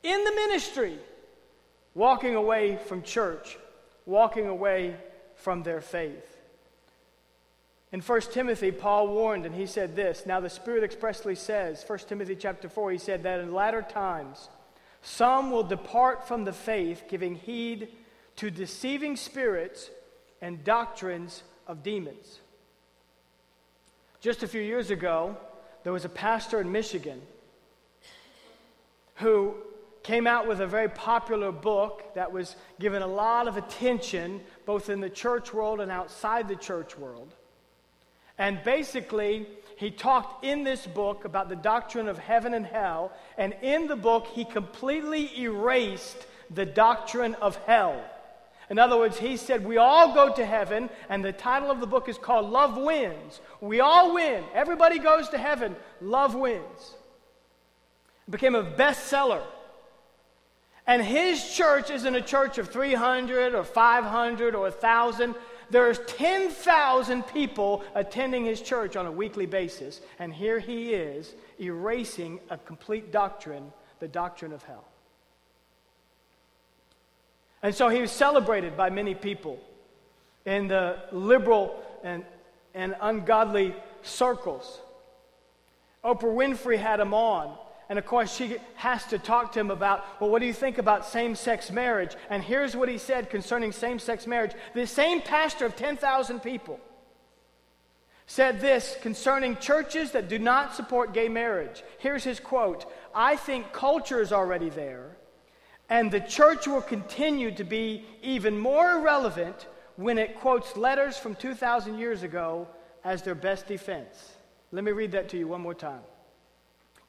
in 0.04 0.24
the 0.24 0.32
ministry, 0.32 0.98
walking 1.94 2.36
away 2.36 2.78
from 2.88 3.04
church, 3.04 3.58
walking 4.06 4.48
away 4.48 4.96
from 5.36 5.64
their 5.64 5.82
faith. 5.82 6.38
In 7.92 8.02
1 8.02 8.22
Timothy, 8.34 8.72
Paul 8.72 9.08
warned 9.08 9.46
and 9.46 9.56
he 9.56 9.66
said 9.66 9.96
this. 9.96 10.26
Now 10.26 10.40
the 10.40 10.50
Spirit 10.50 10.84
expressly 10.84 11.36
says, 11.36 11.84
1 11.88 12.00
Timothy 12.00 12.36
chapter 12.36 12.70
4, 12.70 12.92
he 12.92 12.98
said 12.98 13.24
that 13.24 13.40
in 13.40 13.54
latter 13.54 13.82
times 13.82 14.50
some 15.02 15.50
will 15.50 15.64
depart 15.64 16.28
from 16.28 16.44
the 16.44 16.54
faith, 16.54 17.04
giving 17.10 17.36
heed 17.36 17.90
to 18.36 18.52
deceiving 18.52 19.16
spirits 19.16 19.90
and 20.42 20.64
doctrines 20.64 21.44
of 21.68 21.84
demons. 21.84 22.40
Just 24.22 24.44
a 24.44 24.48
few 24.48 24.62
years 24.62 24.92
ago, 24.92 25.38
there 25.84 25.94
was 25.94 26.06
a 26.06 26.10
pastor 26.10 26.60
in 26.60 26.72
Michigan 26.72 27.22
who 29.16 29.56
came 30.04 30.28
out 30.28 30.48
with 30.48 30.62
a 30.62 30.68
very 30.68 30.90
popular 30.90 31.52
book 31.52 32.14
that 32.16 32.32
was 32.32 32.56
given 32.80 33.02
a 33.02 33.08
lot 33.08 33.48
of 33.48 33.58
attention 33.58 34.42
both 34.66 34.90
in 34.90 35.02
the 35.02 35.10
church 35.10 35.54
world 35.54 35.82
and 35.82 35.92
outside 35.92 36.48
the 36.48 36.56
church 36.56 36.98
world. 36.98 37.34
And 38.38 38.64
basically, 38.64 39.48
he 39.76 39.92
talked 39.92 40.46
in 40.46 40.64
this 40.64 40.88
book 40.88 41.26
about 41.26 41.50
the 41.50 41.56
doctrine 41.56 42.08
of 42.08 42.18
heaven 42.18 42.54
and 42.54 42.66
hell, 42.66 43.12
and 43.38 43.54
in 43.62 43.88
the 43.88 43.96
book, 43.96 44.28
he 44.28 44.46
completely 44.46 45.38
erased 45.40 46.26
the 46.50 46.66
doctrine 46.66 47.36
of 47.36 47.58
hell. 47.66 48.02
In 48.70 48.78
other 48.78 48.98
words, 48.98 49.18
he 49.18 49.36
said, 49.36 49.66
We 49.66 49.78
all 49.78 50.14
go 50.14 50.34
to 50.34 50.46
heaven, 50.46 50.90
and 51.10 51.24
the 51.26 51.34
title 51.34 51.72
of 51.72 51.80
the 51.80 51.88
book 51.88 52.08
is 52.08 52.18
called 52.18 52.50
Love 52.50 52.78
Wins. 52.78 53.42
We 53.62 53.80
all 53.80 54.14
win. 54.14 54.44
Everybody 54.54 55.00
goes 55.00 55.30
to 55.30 55.38
heaven. 55.38 55.76
Love 56.02 56.36
wins. 56.36 56.96
It 58.28 58.32
became 58.32 58.56
a 58.56 58.64
bestseller. 58.64 59.44
And 60.90 61.04
his 61.04 61.54
church 61.54 61.92
isn't 61.92 62.16
a 62.16 62.22
church 62.22 62.58
of 62.58 62.70
300 62.70 63.54
or 63.54 63.64
500 63.64 64.56
or 64.56 64.62
1,000 64.62 65.36
there's 65.70 66.00
10,000 66.00 67.28
people 67.28 67.84
attending 67.94 68.44
his 68.44 68.60
church 68.60 68.96
on 68.96 69.06
a 69.06 69.12
weekly 69.12 69.46
basis, 69.46 70.02
and 70.18 70.34
here 70.34 70.58
he 70.58 70.96
is 70.96 71.36
erasing 71.60 72.40
a 72.50 72.58
complete 72.58 73.12
doctrine, 73.12 73.72
the 74.00 74.08
doctrine 74.08 74.52
of 74.52 74.64
hell. 74.64 74.84
And 77.62 77.76
so 77.76 77.88
he 77.90 78.02
was 78.02 78.12
celebrated 78.12 78.76
by 78.76 78.90
many 78.90 79.14
people 79.14 79.60
in 80.44 80.70
the 80.70 81.04
liberal 81.12 81.80
and, 82.04 82.26
and 82.74 82.96
ungodly 83.00 83.76
circles. 84.02 84.82
Oprah 86.04 86.34
Winfrey 86.34 86.80
had 86.80 87.00
him 87.00 87.14
on 87.14 87.56
and 87.90 87.98
of 87.98 88.06
course, 88.06 88.32
she 88.32 88.58
has 88.76 89.04
to 89.08 89.18
talk 89.18 89.52
to 89.54 89.60
him 89.60 89.72
about, 89.72 90.06
well, 90.22 90.30
what 90.30 90.40
do 90.40 90.46
you 90.46 90.54
think 90.54 90.78
about 90.78 91.08
same 91.08 91.34
sex 91.34 91.72
marriage? 91.72 92.16
And 92.30 92.44
here's 92.44 92.76
what 92.76 92.88
he 92.88 93.00
said 93.00 93.32
concerning 93.32 93.72
same 93.72 93.98
sex 93.98 94.28
marriage. 94.28 94.52
The 94.76 94.86
same 94.86 95.22
pastor 95.22 95.66
of 95.66 95.76
10,000 95.76 96.40
people 96.42 96.80
said 98.28 98.62
this 98.62 98.96
concerning 99.02 99.58
churches 99.58 100.12
that 100.12 100.30
do 100.30 100.38
not 100.38 100.76
support 100.76 101.16
gay 101.16 101.28
marriage. 101.28 101.84
Here's 101.98 102.24
his 102.24 102.40
quote 102.40 102.86
I 103.14 103.36
think 103.36 103.74
culture 103.74 104.22
is 104.22 104.32
already 104.32 104.70
there, 104.70 105.18
and 105.90 106.12
the 106.12 106.20
church 106.20 106.68
will 106.68 106.84
continue 106.84 107.50
to 107.56 107.64
be 107.64 108.06
even 108.22 108.56
more 108.60 108.92
irrelevant 108.92 109.66
when 109.96 110.20
it 110.20 110.40
quotes 110.40 110.78
letters 110.78 111.18
from 111.18 111.34
2,000 111.34 111.98
years 111.98 112.22
ago 112.22 112.68
as 113.04 113.24
their 113.24 113.34
best 113.34 113.66
defense. 113.66 114.34
Let 114.72 114.84
me 114.84 114.92
read 114.92 115.14
that 115.14 115.30
to 115.30 115.38
you 115.40 115.48
one 115.48 115.62
more 115.62 115.74
time 115.74 116.02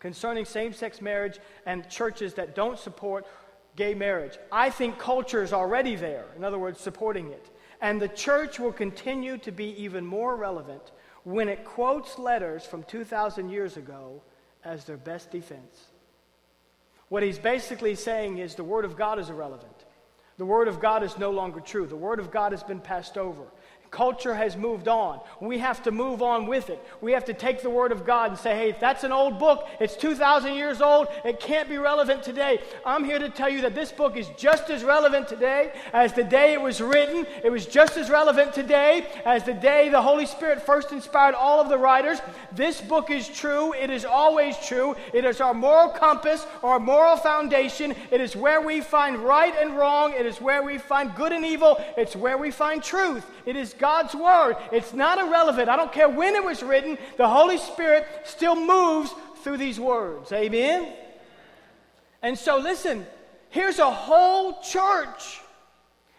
concerning 0.01 0.45
same 0.45 0.73
sex 0.73 1.01
marriage 1.01 1.39
and 1.67 1.89
churches 1.89 2.35
that 2.35 2.55
don't 2.55 2.79
support 2.79 3.27
gay 3.77 3.95
marriage. 3.95 4.39
I 4.51 4.71
think 4.71 4.99
culture 4.99 5.43
is 5.43 5.53
already 5.53 5.95
there, 5.95 6.25
in 6.37 6.45
other 6.45 6.59
words, 6.59 6.81
supporting 6.81 7.29
it. 7.29 7.51
And 7.81 8.01
the 8.01 8.09
church 8.09 8.59
will 8.59 8.73
continue 8.73 9.39
to 9.39 9.53
be 9.53 9.81
even 9.83 10.05
more 10.05 10.37
relevant 10.37 10.91
when 11.25 11.49
it 11.49 11.65
quotes 11.65 12.19
letters 12.19 12.65
from 12.65 12.83
2,000 12.85 13.49
years 13.49 13.77
ago 13.77 14.23
as 14.65 14.85
their 14.85 14.97
best 14.97 15.31
defense. 15.31 15.87
What 17.09 17.23
he's 17.23 17.39
basically 17.39 17.95
saying 17.95 18.39
is 18.39 18.55
the 18.55 18.65
Word 18.65 18.85
of 18.85 18.97
God 18.97 19.19
is 19.19 19.31
irrelevant. 19.31 19.85
The 20.39 20.47
Word 20.47 20.69
of 20.69 20.81
God 20.81 21.03
is 21.03 21.19
no 21.19 21.31
longer 21.31 21.61
true. 21.61 21.87
The 21.87 21.97
Word 21.97 22.21
of 22.21 22.31
God 22.31 22.53
has 22.53 22.63
been 22.63 22.81
passed 22.81 23.19
over. 23.19 23.43
Culture 23.91 24.35
has 24.35 24.57
moved 24.57 24.87
on. 24.87 25.21
We 25.41 25.59
have 25.59 25.83
to 25.83 25.91
move 25.91 26.23
on 26.23 26.47
with 26.47 26.71
it. 26.71 26.81
We 27.01 27.11
have 27.13 27.25
to 27.25 27.35
take 27.35 27.61
the 27.61 27.71
Word 27.71 27.91
of 27.91 28.07
God 28.07 28.31
and 28.31 28.39
say, 28.39 28.55
hey, 28.55 28.71
if 28.71 28.79
that's 28.79 29.03
an 29.03 29.11
old 29.11 29.41
book, 29.41 29.67
it's 29.81 29.97
2,000 29.97 30.55
years 30.55 30.81
old, 30.81 31.09
it 31.25 31.41
can't 31.41 31.69
be 31.69 31.77
relevant 31.77 32.23
today. 32.23 32.61
I'm 32.87 33.05
here 33.05 33.19
to 33.19 33.29
tell 33.29 33.49
you 33.49 33.63
that 33.63 33.75
this 33.75 33.91
book 33.91 34.17
is 34.17 34.29
just 34.37 34.71
as 34.71 34.85
relevant 34.85 35.27
today 35.27 35.73
as 35.93 36.13
the 36.13 36.23
day 36.23 36.53
it 36.53 36.61
was 36.61 36.81
written. 36.81 37.27
It 37.43 37.51
was 37.51 37.67
just 37.67 37.97
as 37.97 38.11
relevant 38.11 38.53
today 38.53 39.09
as 39.25 39.43
the 39.43 39.55
day 39.55 39.89
the 39.89 40.03
Holy 40.03 40.27
Spirit 40.27 40.63
first 40.63 40.93
inspired 40.93 41.35
all 41.35 41.61
of 41.61 41.69
the 41.69 41.79
writers. 41.79 42.21
This 42.53 42.81
book 42.81 43.11
is 43.11 43.29
true. 43.29 43.75
It 43.75 43.91
is 43.91 44.05
always 44.05 44.57
true. 44.59 44.95
It 45.13 45.25
is 45.25 45.41
our 45.41 45.55
moral 45.55 45.89
compass, 45.89 46.47
our 46.63 46.79
moral 46.79 47.17
foundation. 47.17 47.97
It 48.13 48.21
is 48.21 48.37
where 48.37 48.61
we 48.61 48.83
find 48.83 49.19
right 49.19 49.55
and 49.61 49.77
wrong. 49.77 50.13
It 50.13 50.27
is 50.27 50.41
where 50.41 50.63
we 50.63 50.79
find 50.79 51.13
good 51.17 51.33
and 51.33 51.45
evil. 51.45 51.77
It's 51.97 52.15
where 52.15 52.39
we 52.39 52.53
find 52.53 52.83
truth. 52.83 53.27
It 53.47 53.57
is 53.57 53.75
God's 53.81 54.15
Word. 54.15 54.57
It's 54.71 54.93
not 54.93 55.19
irrelevant. 55.19 55.69
I 55.69 55.75
don't 55.75 55.93
care 55.93 56.09
when 56.09 56.37
it 56.37 56.45
was 56.45 56.63
written, 56.63 56.97
the 57.17 57.29
Holy 57.29 57.59
Spirit 57.59 58.07
still 58.25 58.55
moves 58.55 59.13
through 59.43 59.57
these 59.57 59.81
words. 59.81 60.31
Amen? 60.31 60.93
And 62.23 62.39
so, 62.39 62.59
listen, 62.59 63.07
here's 63.49 63.81
a 63.81 63.91
whole 63.91 64.61
church 64.61 65.41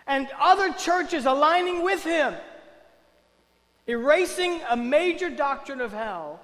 and 0.08 0.27
other 0.39 0.74
churches 0.74 1.25
aligning 1.25 1.84
with 1.84 2.03
him, 2.03 2.34
erasing 3.88 4.60
a 4.70 4.75
major 4.75 5.30
doctrine 5.30 5.80
of 5.80 5.94
hell 5.94 6.41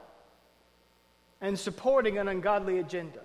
and 1.41 1.57
supporting 1.57 2.17
an 2.17 2.27
ungodly 2.27 2.79
agenda. 2.79 3.19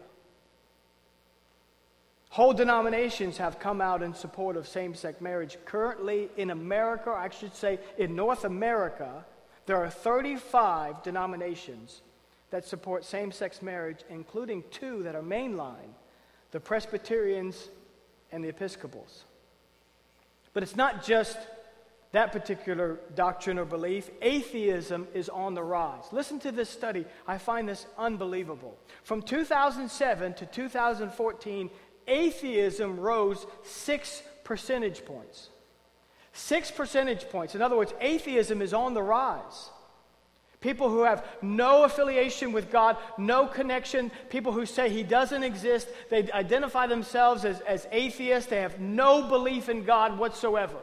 Whole 2.33 2.55
denominations 2.55 3.37
have 3.37 3.59
come 3.59 3.83
out 3.83 4.03
in 4.03 4.15
support 4.15 4.57
of 4.57 4.67
same 4.67 4.95
sex 4.95 5.21
marriage. 5.21 5.59
Currently 5.67 6.31
in 6.39 6.49
America, 6.49 7.11
I 7.11 7.29
should 7.29 7.55
say 7.55 7.79
in 7.99 8.17
North 8.17 8.45
America, 8.47 9.27
there 9.67 9.77
are 9.77 9.91
35 9.91 11.03
denominations 11.03 12.01
that 12.49 12.65
support 12.67 13.05
same 13.05 13.33
sex 13.33 13.61
marriage, 13.61 13.99
including 14.09 14.65
two 14.71 15.03
that 15.03 15.15
are 15.15 15.23
mainline 15.23 15.93
the 16.53 16.61
Presbyterians 16.61 17.69
and 18.31 18.43
the 18.43 18.49
Episcopals. 18.49 19.25
But 20.55 20.63
it's 20.63 20.77
not 20.77 21.05
just 21.05 21.37
that 22.13 22.31
particular 22.31 23.01
doctrine 23.15 23.59
or 23.59 23.65
belief. 23.65 24.11
Atheism 24.21 25.09
is 25.15 25.29
on 25.31 25.55
the 25.55 25.63
rise. 25.63 26.05
Listen 26.13 26.39
to 26.41 26.53
this 26.53 26.69
study. 26.69 27.07
I 27.27 27.39
find 27.39 27.69
this 27.69 27.87
unbelievable. 27.99 28.79
From 29.03 29.23
2007 29.23 30.35
to 30.35 30.47
2014, 30.47 31.71
atheism 32.07 32.99
rose 32.99 33.47
six 33.63 34.23
percentage 34.45 35.05
points. 35.05 35.49
Six 36.33 36.71
percentage 36.71 37.29
points. 37.29 37.55
In 37.55 37.63
other 37.63 37.77
words, 37.77 37.93
atheism 38.01 38.63
is 38.63 38.73
on 38.73 38.95
the 38.95 39.03
rise. 39.03 39.71
People 40.61 40.89
who 40.89 41.03
have 41.03 41.27
no 41.43 41.83
affiliation 41.83 42.53
with 42.53 42.71
God, 42.71 42.97
no 43.19 43.47
connection, 43.47 44.13
people 44.31 44.53
who 44.53 44.65
say 44.65 44.89
He 44.89 45.03
doesn't 45.03 45.43
exist, 45.43 45.89
they 46.09 46.31
identify 46.31 46.87
themselves 46.87 47.45
as, 47.45 47.61
as 47.63 47.87
atheists, 47.91 48.49
they 48.49 48.61
have 48.61 48.79
no 48.79 49.29
belief 49.29 49.69
in 49.69 49.83
God 49.83 50.19
whatsoever. 50.19 50.79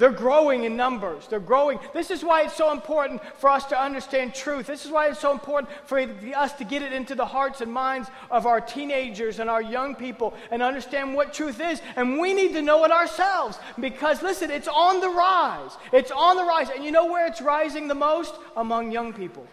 They're 0.00 0.10
growing 0.10 0.64
in 0.64 0.76
numbers. 0.76 1.26
They're 1.26 1.38
growing. 1.38 1.78
This 1.92 2.10
is 2.10 2.24
why 2.24 2.44
it's 2.44 2.56
so 2.56 2.72
important 2.72 3.20
for 3.36 3.50
us 3.50 3.66
to 3.66 3.78
understand 3.78 4.34
truth. 4.34 4.66
This 4.66 4.86
is 4.86 4.90
why 4.90 5.08
it's 5.08 5.20
so 5.20 5.30
important 5.30 5.70
for 5.84 5.98
us 5.98 6.54
to 6.54 6.64
get 6.64 6.80
it 6.80 6.94
into 6.94 7.14
the 7.14 7.26
hearts 7.26 7.60
and 7.60 7.70
minds 7.70 8.08
of 8.30 8.46
our 8.46 8.62
teenagers 8.62 9.40
and 9.40 9.50
our 9.50 9.60
young 9.60 9.94
people 9.94 10.32
and 10.50 10.62
understand 10.62 11.12
what 11.12 11.34
truth 11.34 11.60
is. 11.60 11.82
And 11.96 12.18
we 12.18 12.32
need 12.32 12.54
to 12.54 12.62
know 12.62 12.82
it 12.86 12.90
ourselves 12.90 13.58
because, 13.78 14.22
listen, 14.22 14.50
it's 14.50 14.68
on 14.68 15.00
the 15.00 15.10
rise. 15.10 15.72
It's 15.92 16.10
on 16.10 16.36
the 16.36 16.44
rise. 16.44 16.70
And 16.74 16.82
you 16.82 16.92
know 16.92 17.04
where 17.04 17.26
it's 17.26 17.42
rising 17.42 17.86
the 17.86 17.94
most? 17.94 18.34
Among 18.56 18.90
young 18.92 19.12
people. 19.12 19.46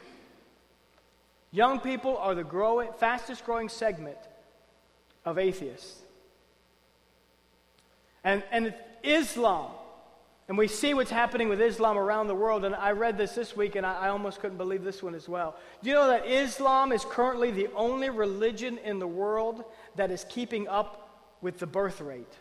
Young 1.51 1.81
people 1.81 2.15
are 2.15 2.35
the 2.35 2.45
growing, 2.45 2.91
fastest 2.93 3.43
growing 3.43 3.67
segment 3.67 4.17
of 5.25 5.37
atheists. 5.37 5.99
And, 8.23 8.43
and 8.49 8.73
Islam 9.03 9.71
And 10.47 10.57
we 10.57 10.67
see 10.67 10.93
what's 10.93 11.11
happening 11.11 11.49
with 11.49 11.59
Islam 11.59 11.97
around 11.97 12.27
the 12.27 12.35
world. 12.35 12.63
And 12.63 12.73
I 12.73 12.91
read 12.91 13.17
this 13.17 13.35
this 13.35 13.55
week, 13.57 13.75
and 13.75 13.85
I, 13.85 14.05
I, 14.05 14.09
almost 14.09 14.39
couldn't 14.39 14.57
believe 14.57 14.83
this 14.83 15.03
one 15.03 15.13
as 15.13 15.27
well. 15.27 15.57
Do 15.83 15.89
you 15.89 15.95
know 15.95 16.07
that 16.07 16.25
Islam 16.25 16.93
is 16.93 17.03
currently 17.03 17.51
the 17.51 17.67
only 17.75 18.09
religion 18.09 18.77
in 18.77 18.99
the 18.99 19.07
world 19.07 19.65
that 19.95 20.09
is 20.09 20.25
keeping 20.29 20.67
up 20.69 21.09
with 21.41 21.59
the 21.59 21.67
birth 21.67 21.99
rate? 21.99 22.33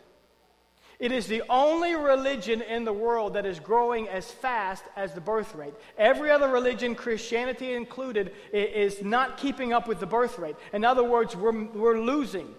It 0.99 1.11
is 1.11 1.27
the 1.27 1.43
only 1.47 1.95
religion 1.95 2.61
in 2.61 2.83
the 2.83 2.93
world 2.93 3.33
that 3.33 3.45
is 3.45 3.59
growing 3.59 4.07
as 4.07 4.31
fast 4.31 4.83
as 4.95 5.13
the 5.13 5.21
birth 5.21 5.53
rate. 5.53 5.73
Every 5.97 6.31
other 6.31 6.47
religion, 6.47 6.95
Christianity 6.95 7.73
included, 7.73 8.31
is 8.51 9.03
not 9.03 9.37
keeping 9.37 9.73
up 9.73 9.87
with 9.87 9.99
the 9.99 10.07
birth 10.07 10.39
rate. 10.39 10.55
In 10.73 10.83
other 10.83 11.03
words, 11.03 11.35
we're, 11.35 11.65
we're 11.65 11.99
losing, 11.99 12.55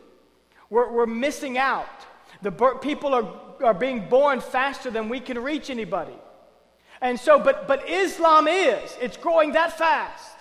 we're, 0.71 0.93
we're 0.93 1.07
missing 1.07 1.59
out. 1.59 1.89
The 2.43 2.53
people 2.53 3.13
are, 3.13 3.29
are 3.63 3.75
being 3.75 4.09
born 4.09 4.41
faster 4.41 4.91
than 4.91 5.09
we 5.09 5.21
can 5.21 5.39
reach 5.39 5.71
anybody. 5.71 6.15
And 7.01 7.19
so, 7.19 7.39
but, 7.39 7.69
but 7.69 7.89
Islam 7.89 8.49
is, 8.49 8.97
it's 9.01 9.17
growing 9.17 9.53
that 9.53 9.79
fast. 9.79 10.37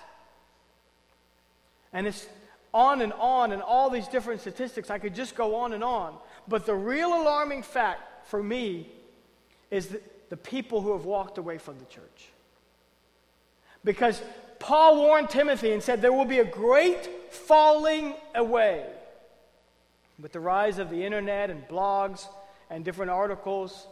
And 1.92 2.06
it's 2.06 2.26
on 2.74 3.00
and 3.00 3.12
on, 3.14 3.52
and 3.52 3.62
all 3.62 3.90
these 3.90 4.08
different 4.08 4.40
statistics. 4.40 4.90
I 4.90 4.98
could 4.98 5.14
just 5.14 5.34
go 5.34 5.56
on 5.56 5.72
and 5.72 5.82
on. 5.82 6.14
But 6.46 6.66
the 6.66 6.74
real 6.74 7.08
alarming 7.08 7.62
fact 7.62 8.28
for 8.28 8.42
me 8.42 8.88
is 9.70 9.96
the 10.28 10.36
people 10.36 10.80
who 10.80 10.92
have 10.92 11.04
walked 11.04 11.38
away 11.38 11.58
from 11.58 11.78
the 11.78 11.84
church. 11.86 12.28
Because 13.84 14.20
Paul 14.58 14.96
warned 14.96 15.30
Timothy 15.30 15.72
and 15.72 15.82
said 15.82 16.02
there 16.02 16.12
will 16.12 16.24
be 16.24 16.40
a 16.40 16.44
great 16.44 17.32
falling 17.32 18.14
away. 18.34 18.84
With 20.20 20.32
the 20.32 20.40
rise 20.40 20.78
of 20.78 20.90
the 20.90 21.04
internet 21.04 21.48
and 21.48 21.66
blogs 21.68 22.26
and 22.70 22.84
different 22.84 23.10
articles, 23.10 23.86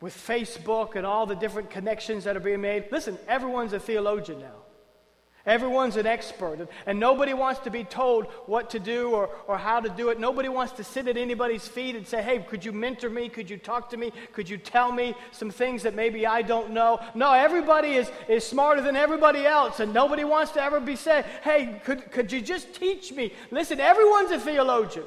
with 0.00 0.14
Facebook 0.14 0.94
and 0.94 1.04
all 1.04 1.26
the 1.26 1.34
different 1.34 1.70
connections 1.70 2.24
that 2.24 2.36
are 2.36 2.40
being 2.40 2.60
made, 2.60 2.84
listen, 2.92 3.18
everyone's 3.26 3.72
a 3.72 3.80
theologian 3.80 4.40
now. 4.40 4.54
Everyone's 5.46 5.96
an 5.96 6.06
expert, 6.06 6.68
and, 6.84 7.00
nobody 7.00 7.32
wants 7.32 7.60
to 7.60 7.70
be 7.70 7.82
told 7.82 8.26
what 8.44 8.68
to 8.70 8.78
do 8.78 9.12
or, 9.12 9.30
or 9.46 9.56
how 9.56 9.80
to 9.80 9.88
do 9.88 10.10
it. 10.10 10.20
Nobody 10.20 10.50
wants 10.50 10.74
to 10.74 10.84
sit 10.84 11.08
at 11.08 11.16
anybody's 11.16 11.66
feet 11.66 11.96
and 11.96 12.06
say, 12.06 12.22
Hey, 12.22 12.40
could 12.40 12.66
you 12.66 12.72
mentor 12.72 13.08
me? 13.08 13.30
Could 13.30 13.48
you 13.48 13.56
talk 13.56 13.88
to 13.90 13.96
me? 13.96 14.12
Could 14.34 14.46
you 14.46 14.58
tell 14.58 14.92
me 14.92 15.14
some 15.30 15.50
things 15.50 15.84
that 15.84 15.94
maybe 15.94 16.26
I 16.26 16.42
don't 16.42 16.72
know? 16.72 17.00
No, 17.14 17.32
everybody 17.32 17.94
is, 17.94 18.10
is 18.28 18.44
smarter 18.44 18.82
than 18.82 18.94
everybody 18.94 19.46
else, 19.46 19.80
and 19.80 19.94
nobody 19.94 20.24
wants 20.24 20.52
to 20.52 20.62
ever 20.62 20.80
be 20.80 20.96
said, 20.96 21.24
Hey, 21.42 21.80
could, 21.82 22.10
could 22.10 22.30
you 22.30 22.42
just 22.42 22.74
teach 22.74 23.12
me? 23.12 23.32
Listen, 23.50 23.80
everyone's 23.80 24.32
a 24.32 24.38
theologian. 24.38 25.06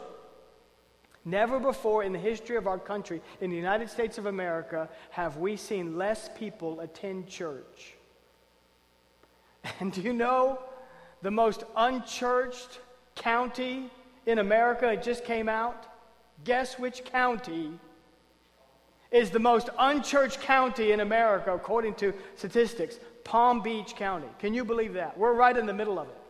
Never 1.24 1.60
before 1.60 2.04
in 2.04 2.14
the 2.14 2.20
history 2.20 2.56
of 2.56 2.66
our 2.66 2.80
country, 2.80 3.22
in 3.42 3.52
the 3.52 3.56
United 3.56 3.90
States 3.90 4.18
of 4.18 4.26
America, 4.26 4.90
have 5.12 5.38
we 5.38 5.56
seen 5.56 5.98
less 5.98 6.30
people 6.38 6.80
attend 6.80 7.28
church. 7.28 7.94
And 9.80 9.92
do 9.92 10.02
you 10.02 10.14
know 10.14 10.60
the 11.22 11.30
most 11.30 11.64
unchurched 11.76 12.80
county 13.14 13.92
in 14.26 14.40
America? 14.40 14.92
It 14.92 15.04
just 15.04 15.24
came 15.24 15.48
out. 15.48 15.86
Guess 16.44 16.80
which 16.80 17.06
county 17.06 17.72
is 19.12 19.30
the 19.30 19.40
most 19.40 19.70
unchurched 19.78 20.42
county 20.42 20.92
in 20.92 21.02
America 21.02 21.54
according 21.54 21.94
to 21.96 22.14
statistics? 22.36 22.98
Palm 23.24 23.62
Beach 23.62 23.96
County. 23.96 24.28
Can 24.40 24.56
you 24.56 24.66
believe 24.66 24.94
that? 24.94 25.16
We're 25.16 25.34
right 25.34 25.56
in 25.56 25.68
the 25.68 25.74
middle 25.74 26.00
of 26.00 26.08
it. 26.08 26.21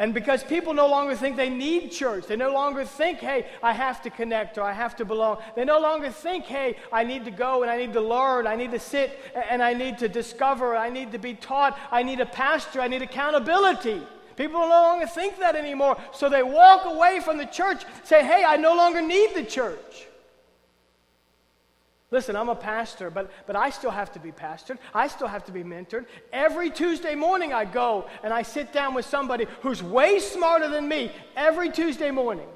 And 0.00 0.14
because 0.14 0.42
people 0.42 0.72
no 0.72 0.86
longer 0.88 1.14
think 1.14 1.36
they 1.36 1.50
need 1.50 1.92
church, 1.92 2.26
they 2.26 2.34
no 2.34 2.54
longer 2.54 2.86
think, 2.86 3.18
hey, 3.18 3.46
I 3.62 3.74
have 3.74 4.00
to 4.00 4.08
connect 4.08 4.56
or 4.56 4.62
I 4.62 4.72
have 4.72 4.96
to 4.96 5.04
belong. 5.04 5.42
They 5.54 5.66
no 5.66 5.78
longer 5.78 6.10
think, 6.10 6.46
hey, 6.46 6.78
I 6.90 7.04
need 7.04 7.26
to 7.26 7.30
go 7.30 7.60
and 7.60 7.70
I 7.70 7.76
need 7.76 7.92
to 7.92 8.00
learn, 8.00 8.46
I 8.46 8.56
need 8.56 8.70
to 8.70 8.78
sit 8.78 9.20
and 9.50 9.62
I 9.62 9.74
need 9.74 9.98
to 9.98 10.08
discover, 10.08 10.74
I 10.74 10.88
need 10.88 11.12
to 11.12 11.18
be 11.18 11.34
taught, 11.34 11.78
I 11.92 12.02
need 12.02 12.20
a 12.20 12.24
pastor, 12.24 12.80
I 12.80 12.88
need 12.88 13.02
accountability. 13.02 14.00
People 14.36 14.60
no 14.60 14.68
longer 14.68 15.06
think 15.06 15.38
that 15.38 15.54
anymore. 15.54 15.98
So 16.14 16.30
they 16.30 16.42
walk 16.42 16.86
away 16.86 17.20
from 17.22 17.36
the 17.36 17.44
church, 17.44 17.84
say, 18.02 18.24
hey, 18.24 18.42
I 18.42 18.56
no 18.56 18.74
longer 18.74 19.02
need 19.02 19.34
the 19.34 19.44
church. 19.44 20.06
Listen, 22.12 22.34
I'm 22.34 22.48
a 22.48 22.56
pastor, 22.56 23.08
but, 23.08 23.30
but 23.46 23.54
I 23.54 23.70
still 23.70 23.92
have 23.92 24.12
to 24.12 24.18
be 24.18 24.32
pastored. 24.32 24.78
I 24.92 25.06
still 25.06 25.28
have 25.28 25.44
to 25.44 25.52
be 25.52 25.62
mentored. 25.62 26.06
Every 26.32 26.68
Tuesday 26.68 27.14
morning, 27.14 27.52
I 27.52 27.64
go 27.64 28.08
and 28.24 28.32
I 28.32 28.42
sit 28.42 28.72
down 28.72 28.94
with 28.94 29.06
somebody 29.06 29.46
who's 29.60 29.82
way 29.82 30.18
smarter 30.18 30.68
than 30.68 30.88
me 30.88 31.12
every 31.36 31.70
Tuesday 31.70 32.10
morning. 32.10 32.48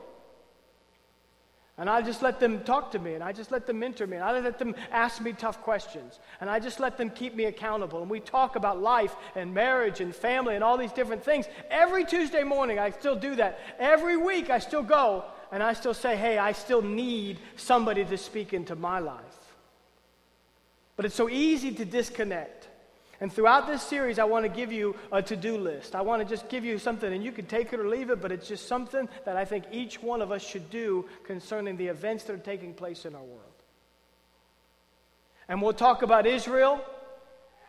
And 1.77 1.91
I 1.91 2.03
just 2.03 2.23
let 2.23 2.39
them 2.39 2.63
talk 2.63 2.93
to 2.93 3.01
me, 3.01 3.15
and 3.15 3.23
I 3.23 3.33
just 3.33 3.51
let 3.51 3.67
them 3.67 3.81
mentor 3.81 4.07
me, 4.07 4.17
and 4.17 4.25
I 4.25 4.39
let 4.39 4.61
them 4.61 4.77
ask 4.93 5.21
me 5.21 5.33
tough 5.33 5.61
questions, 5.61 6.21
and 6.41 6.49
I 6.49 6.61
just 6.61 6.79
let 6.79 6.97
them 6.97 7.11
keep 7.11 7.35
me 7.35 7.47
accountable. 7.47 8.01
And 8.01 8.09
we 8.09 8.21
talk 8.21 8.55
about 8.55 8.81
life 8.81 9.17
and 9.35 9.53
marriage 9.53 10.01
and 10.01 10.15
family 10.15 10.55
and 10.55 10.63
all 10.63 10.79
these 10.79 10.93
different 10.93 11.25
things. 11.25 11.47
Every 11.71 12.05
Tuesday 12.05 12.45
morning, 12.45 12.79
I 12.79 12.91
still 12.91 13.17
do 13.17 13.35
that. 13.37 13.59
Every 13.81 14.17
week, 14.17 14.51
I 14.51 14.61
still 14.61 14.85
go 14.85 15.25
and 15.51 15.63
I 15.63 15.73
still 15.73 15.95
say, 15.95 16.17
hey, 16.17 16.37
I 16.37 16.51
still 16.51 16.83
need 16.83 17.39
somebody 17.57 18.05
to 18.05 18.19
speak 18.19 18.53
into 18.53 18.75
my 18.75 18.99
life. 18.99 19.34
But 20.97 21.05
it's 21.05 21.15
so 21.15 21.29
easy 21.29 21.73
to 21.73 21.85
disconnect. 21.85 22.69
And 23.21 23.33
throughout 23.33 23.67
this 23.67 23.83
series, 23.83 24.19
I 24.19 24.25
want 24.25 24.45
to 24.45 24.49
give 24.49 24.73
you 24.73 24.97
a 25.13 25.23
to 25.23 25.37
do 25.37 25.57
list. 25.57 25.95
I 25.95 26.01
want 26.01 26.23
to 26.23 26.29
just 26.29 26.49
give 26.49 26.65
you 26.65 26.79
something, 26.79 27.13
and 27.13 27.25
you 27.25 27.33
can 27.33 27.47
take 27.47 27.73
it 27.73 27.81
or 27.81 27.89
leave 27.89 28.11
it, 28.11 28.21
but 28.21 28.33
it's 28.33 28.49
just 28.49 28.67
something 28.67 29.09
that 29.25 29.37
I 29.37 29.45
think 29.45 29.65
each 29.73 30.03
one 30.03 30.21
of 30.21 30.33
us 30.33 30.45
should 30.47 30.69
do 30.71 31.07
concerning 31.25 31.77
the 31.77 31.87
events 31.87 32.25
that 32.25 32.35
are 32.35 32.39
taking 32.39 32.75
place 32.75 33.05
in 33.07 33.15
our 33.15 33.23
world. 33.23 33.41
And 35.49 35.63
we'll 35.63 35.73
talk 35.73 36.03
about 36.03 36.27
Israel, 36.27 36.85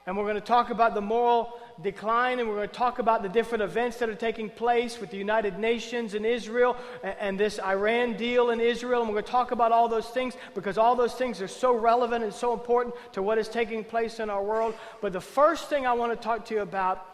and 0.06 0.18
we're 0.18 0.24
going 0.24 0.36
to 0.36 0.42
talk 0.42 0.70
about 0.72 0.94
the 0.94 1.02
moral 1.02 1.60
decline, 1.82 2.40
and 2.40 2.48
we're 2.48 2.56
going 2.56 2.70
to 2.70 2.74
talk 2.74 3.00
about 3.00 3.22
the 3.22 3.30
different 3.30 3.64
events 3.64 3.98
that 3.98 4.10
are 4.10 4.16
taking 4.16 4.50
place 4.50 5.00
with 5.00 5.12
the 5.12 5.18
United 5.18 5.60
Nations 5.60 6.14
and 6.14 6.26
Israel 6.26 6.78
and, 7.04 7.16
and 7.20 7.40
this 7.40 7.60
Iran 7.60 8.16
deal 8.18 8.50
in 8.50 8.60
Israel. 8.60 9.02
And 9.02 9.10
we're 9.10 9.16
going 9.16 9.26
to 9.26 9.32
talk 9.32 9.52
about 9.52 9.72
all 9.72 9.88
those 9.88 10.08
things 10.08 10.36
because 10.54 10.78
all 10.78 10.96
those 10.96 11.14
things 11.14 11.42
are 11.42 11.48
so 11.48 11.76
relevant 11.76 12.24
and 12.24 12.34
so 12.34 12.54
important 12.54 12.96
to 13.14 13.22
what 13.22 13.38
is 13.38 13.48
taking 13.48 13.84
place 13.84 14.20
in 14.20 14.30
our 14.30 14.44
world. 14.44 14.76
But 15.02 15.14
the 15.14 15.22
first 15.22 15.70
thing 15.70 15.86
I 15.86 15.94
want 15.94 16.12
to 16.12 16.24
talk 16.24 16.46
to 16.46 16.54
you 16.54 16.62
about, 16.62 17.06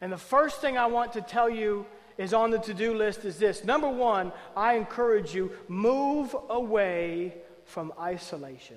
and 0.00 0.12
the 0.12 0.18
first 0.18 0.60
thing 0.60 0.78
I 0.78 0.86
want 0.86 1.12
to 1.14 1.20
tell 1.20 1.50
you 1.50 1.86
is 2.18 2.32
on 2.32 2.50
the 2.50 2.58
to 2.58 2.74
do 2.74 2.94
list 2.94 3.24
is 3.24 3.38
this. 3.38 3.64
Number 3.64 3.88
one, 3.88 4.32
I 4.56 4.74
encourage 4.74 5.34
you 5.34 5.52
move 5.68 6.34
away 6.48 7.34
from 7.66 7.92
isolation. 8.00 8.76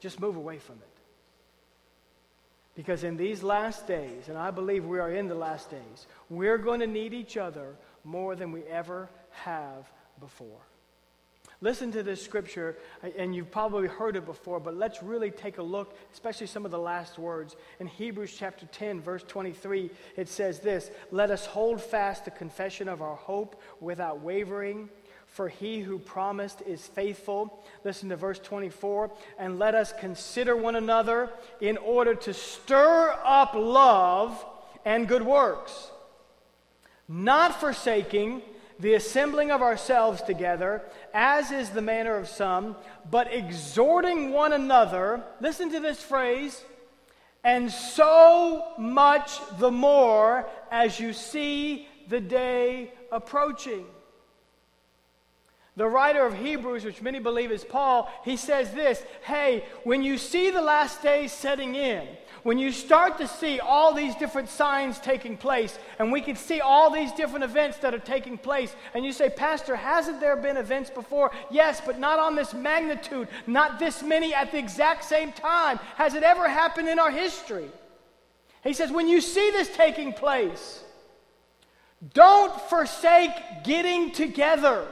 Just 0.00 0.18
move 0.18 0.36
away 0.36 0.58
from 0.58 0.76
it. 0.76 0.89
Because 2.74 3.04
in 3.04 3.16
these 3.16 3.42
last 3.42 3.86
days, 3.86 4.28
and 4.28 4.38
I 4.38 4.50
believe 4.50 4.84
we 4.84 5.00
are 5.00 5.12
in 5.12 5.28
the 5.28 5.34
last 5.34 5.70
days, 5.70 6.06
we're 6.28 6.58
going 6.58 6.80
to 6.80 6.86
need 6.86 7.12
each 7.12 7.36
other 7.36 7.74
more 8.04 8.36
than 8.36 8.52
we 8.52 8.62
ever 8.64 9.10
have 9.30 9.90
before. 10.20 10.60
Listen 11.62 11.92
to 11.92 12.02
this 12.02 12.24
scripture, 12.24 12.78
and 13.18 13.34
you've 13.34 13.50
probably 13.50 13.86
heard 13.86 14.16
it 14.16 14.24
before, 14.24 14.60
but 14.60 14.74
let's 14.76 15.02
really 15.02 15.30
take 15.30 15.58
a 15.58 15.62
look, 15.62 15.94
especially 16.12 16.46
some 16.46 16.64
of 16.64 16.70
the 16.70 16.78
last 16.78 17.18
words. 17.18 17.54
In 17.80 17.86
Hebrews 17.86 18.34
chapter 18.38 18.64
10, 18.64 19.02
verse 19.02 19.22
23, 19.28 19.90
it 20.16 20.28
says 20.28 20.60
this 20.60 20.90
Let 21.10 21.30
us 21.30 21.44
hold 21.44 21.82
fast 21.82 22.24
the 22.24 22.30
confession 22.30 22.88
of 22.88 23.02
our 23.02 23.16
hope 23.16 23.60
without 23.78 24.20
wavering 24.20 24.88
for 25.30 25.48
he 25.48 25.80
who 25.80 25.98
promised 25.98 26.60
is 26.66 26.86
faithful. 26.86 27.64
Listen 27.84 28.08
to 28.08 28.16
verse 28.16 28.38
24. 28.40 29.10
And 29.38 29.58
let 29.58 29.74
us 29.74 29.92
consider 29.98 30.56
one 30.56 30.76
another 30.76 31.30
in 31.60 31.76
order 31.78 32.14
to 32.16 32.34
stir 32.34 33.16
up 33.24 33.54
love 33.54 34.44
and 34.84 35.06
good 35.06 35.22
works, 35.22 35.90
not 37.08 37.60
forsaking 37.60 38.42
the 38.80 38.94
assembling 38.94 39.50
of 39.50 39.60
ourselves 39.60 40.22
together, 40.22 40.82
as 41.12 41.50
is 41.50 41.70
the 41.70 41.82
manner 41.82 42.16
of 42.16 42.28
some, 42.28 42.74
but 43.10 43.32
exhorting 43.32 44.32
one 44.32 44.52
another. 44.52 45.22
Listen 45.40 45.70
to 45.70 45.80
this 45.80 46.02
phrase. 46.02 46.64
And 47.44 47.70
so 47.70 48.72
much 48.78 49.38
the 49.58 49.70
more 49.70 50.46
as 50.70 50.98
you 50.98 51.12
see 51.12 51.86
the 52.08 52.20
day 52.20 52.92
approaching. 53.12 53.86
The 55.80 55.88
writer 55.88 56.26
of 56.26 56.36
Hebrews, 56.36 56.84
which 56.84 57.00
many 57.00 57.20
believe 57.20 57.50
is 57.50 57.64
Paul, 57.64 58.12
he 58.22 58.36
says 58.36 58.70
this 58.74 59.02
Hey, 59.22 59.64
when 59.82 60.02
you 60.02 60.18
see 60.18 60.50
the 60.50 60.60
last 60.60 61.02
days 61.02 61.32
setting 61.32 61.74
in, 61.74 62.06
when 62.42 62.58
you 62.58 62.70
start 62.70 63.16
to 63.16 63.26
see 63.26 63.60
all 63.60 63.94
these 63.94 64.14
different 64.16 64.50
signs 64.50 64.98
taking 64.98 65.38
place, 65.38 65.78
and 65.98 66.12
we 66.12 66.20
can 66.20 66.36
see 66.36 66.60
all 66.60 66.90
these 66.90 67.12
different 67.12 67.44
events 67.44 67.78
that 67.78 67.94
are 67.94 67.98
taking 67.98 68.36
place, 68.36 68.76
and 68.92 69.06
you 69.06 69.10
say, 69.10 69.30
Pastor, 69.30 69.74
hasn't 69.74 70.20
there 70.20 70.36
been 70.36 70.58
events 70.58 70.90
before? 70.90 71.30
Yes, 71.50 71.80
but 71.80 71.98
not 71.98 72.18
on 72.18 72.34
this 72.34 72.52
magnitude, 72.52 73.28
not 73.46 73.78
this 73.78 74.02
many 74.02 74.34
at 74.34 74.52
the 74.52 74.58
exact 74.58 75.04
same 75.04 75.32
time. 75.32 75.78
Has 75.94 76.12
it 76.12 76.22
ever 76.22 76.46
happened 76.46 76.90
in 76.90 76.98
our 76.98 77.10
history? 77.10 77.70
He 78.64 78.74
says, 78.74 78.92
when 78.92 79.08
you 79.08 79.22
see 79.22 79.50
this 79.50 79.74
taking 79.74 80.12
place, 80.12 80.84
don't 82.12 82.52
forsake 82.68 83.30
getting 83.64 84.12
together. 84.12 84.86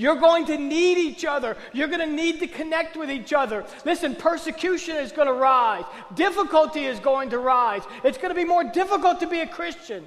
You're 0.00 0.16
going 0.16 0.46
to 0.46 0.56
need 0.56 0.96
each 0.96 1.26
other. 1.26 1.58
You're 1.74 1.88
going 1.88 2.00
to 2.00 2.06
need 2.06 2.40
to 2.40 2.46
connect 2.46 2.96
with 2.96 3.10
each 3.10 3.34
other. 3.34 3.66
Listen, 3.84 4.14
persecution 4.14 4.96
is 4.96 5.12
going 5.12 5.28
to 5.28 5.34
rise, 5.34 5.84
difficulty 6.14 6.86
is 6.86 6.98
going 7.00 7.28
to 7.30 7.38
rise. 7.38 7.82
It's 8.02 8.16
going 8.16 8.30
to 8.30 8.34
be 8.34 8.46
more 8.46 8.64
difficult 8.64 9.20
to 9.20 9.26
be 9.26 9.40
a 9.40 9.46
Christian. 9.46 10.06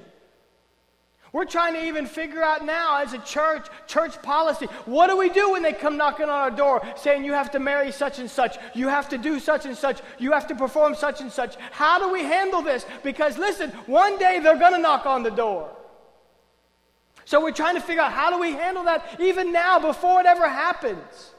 We're 1.32 1.44
trying 1.44 1.74
to 1.74 1.86
even 1.86 2.06
figure 2.06 2.42
out 2.42 2.66
now 2.66 3.02
as 3.02 3.12
a 3.12 3.18
church, 3.18 3.68
church 3.86 4.20
policy, 4.20 4.66
what 4.84 5.10
do 5.10 5.16
we 5.16 5.28
do 5.28 5.52
when 5.52 5.62
they 5.62 5.72
come 5.72 5.96
knocking 5.96 6.28
on 6.28 6.40
our 6.40 6.50
door 6.50 6.84
saying 6.96 7.24
you 7.24 7.32
have 7.32 7.52
to 7.52 7.60
marry 7.60 7.92
such 7.92 8.18
and 8.18 8.28
such, 8.28 8.56
you 8.74 8.88
have 8.88 9.08
to 9.10 9.18
do 9.18 9.38
such 9.38 9.64
and 9.64 9.76
such, 9.76 10.00
you 10.18 10.32
have 10.32 10.48
to 10.48 10.56
perform 10.56 10.96
such 10.96 11.20
and 11.20 11.30
such? 11.30 11.54
How 11.70 12.00
do 12.00 12.12
we 12.12 12.22
handle 12.22 12.62
this? 12.62 12.84
Because 13.04 13.38
listen, 13.38 13.70
one 13.86 14.18
day 14.18 14.40
they're 14.40 14.58
going 14.58 14.74
to 14.74 14.78
knock 14.80 15.06
on 15.06 15.22
the 15.22 15.30
door. 15.30 15.70
So 17.24 17.42
we're 17.42 17.52
trying 17.52 17.74
to 17.74 17.80
figure 17.80 18.02
out 18.02 18.12
how 18.12 18.30
do 18.30 18.38
we 18.38 18.52
handle 18.52 18.84
that 18.84 19.18
even 19.20 19.52
now 19.52 19.78
before 19.78 20.20
it 20.20 20.26
ever 20.26 20.48
happens. 20.48 21.32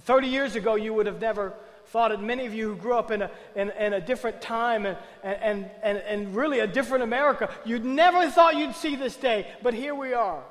30 0.00 0.28
years 0.28 0.56
ago, 0.56 0.74
you 0.74 0.94
would 0.94 1.06
have 1.06 1.20
never 1.20 1.54
thought 1.86 2.12
it. 2.12 2.20
Many 2.20 2.46
of 2.46 2.54
you 2.54 2.68
who 2.68 2.76
grew 2.76 2.94
up 2.94 3.10
in 3.10 3.22
a, 3.22 3.30
in, 3.56 3.70
in 3.70 3.94
a 3.94 4.00
different 4.00 4.40
time 4.42 4.86
and, 4.86 4.96
and, 5.22 5.70
and, 5.82 5.98
and 5.98 6.36
really 6.36 6.60
a 6.60 6.66
different 6.66 7.02
America, 7.02 7.50
you'd 7.64 7.84
never 7.84 8.30
thought 8.30 8.56
you'd 8.56 8.76
see 8.76 8.94
this 8.94 9.16
day, 9.16 9.50
but 9.62 9.74
here 9.74 9.94
we 9.94 10.12
are. 10.12 10.42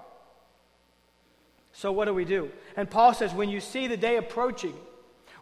So, 1.73 1.91
what 1.91 2.05
do 2.05 2.13
we 2.13 2.25
do? 2.25 2.49
And 2.75 2.89
Paul 2.89 3.13
says, 3.13 3.33
when 3.33 3.49
you 3.49 3.59
see 3.59 3.87
the 3.87 3.97
day 3.97 4.17
approaching, 4.17 4.73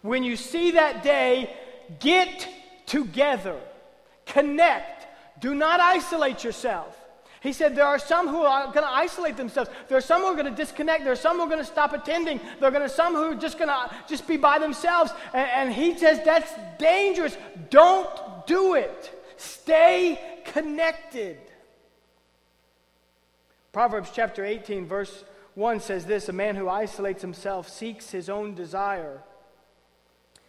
when 0.02 0.24
you 0.24 0.36
see 0.36 0.72
that 0.72 1.02
day, 1.02 1.56
get 2.00 2.48
together, 2.86 3.58
connect, 4.26 5.08
do 5.40 5.56
not 5.56 5.80
isolate 5.80 6.44
yourself. 6.44 7.00
He 7.46 7.54
said 7.54 7.76
there 7.76 7.86
are 7.86 8.00
some 8.00 8.28
who 8.28 8.42
are 8.42 8.66
going 8.66 8.82
to 8.82 8.92
isolate 8.92 9.38
themselves. 9.38 9.70
There 9.88 9.96
are 9.96 10.02
some 10.02 10.22
who 10.22 10.28
are 10.28 10.34
going 10.34 10.48
to 10.48 10.52
disconnect. 10.52 11.04
There 11.04 11.14
are 11.14 11.16
some 11.16 11.38
who 11.38 11.44
are 11.44 11.48
going 11.48 11.60
to 11.60 11.64
stop 11.64 11.94
attending. 11.94 12.40
There 12.60 12.68
are 12.68 12.72
going 12.72 12.82
to 12.82 12.90
some 12.90 13.14
who 13.14 13.34
are 13.34 13.36
just 13.36 13.60
going 13.60 13.68
to 13.68 13.96
just 14.10 14.28
be 14.28 14.36
by 14.36 14.58
themselves. 14.58 15.12
And, 15.32 15.48
and 15.50 15.72
he 15.72 15.96
says 15.96 16.22
that's 16.26 16.52
dangerous. 16.80 17.38
Don't 17.70 18.10
do 18.48 18.74
it. 18.74 19.12
Stay 19.38 20.20
connected. 20.46 21.38
Proverbs 23.72 24.10
chapter 24.12 24.44
18, 24.44 24.88
verse 24.88 25.24
1 25.54 25.82
says 25.82 26.06
this 26.06 26.30
A 26.30 26.34
man 26.34 26.56
who 26.56 26.68
isolates 26.68 27.22
himself 27.22 27.70
seeks 27.70 28.10
his 28.10 28.28
own 28.28 28.56
desire. 28.56 29.22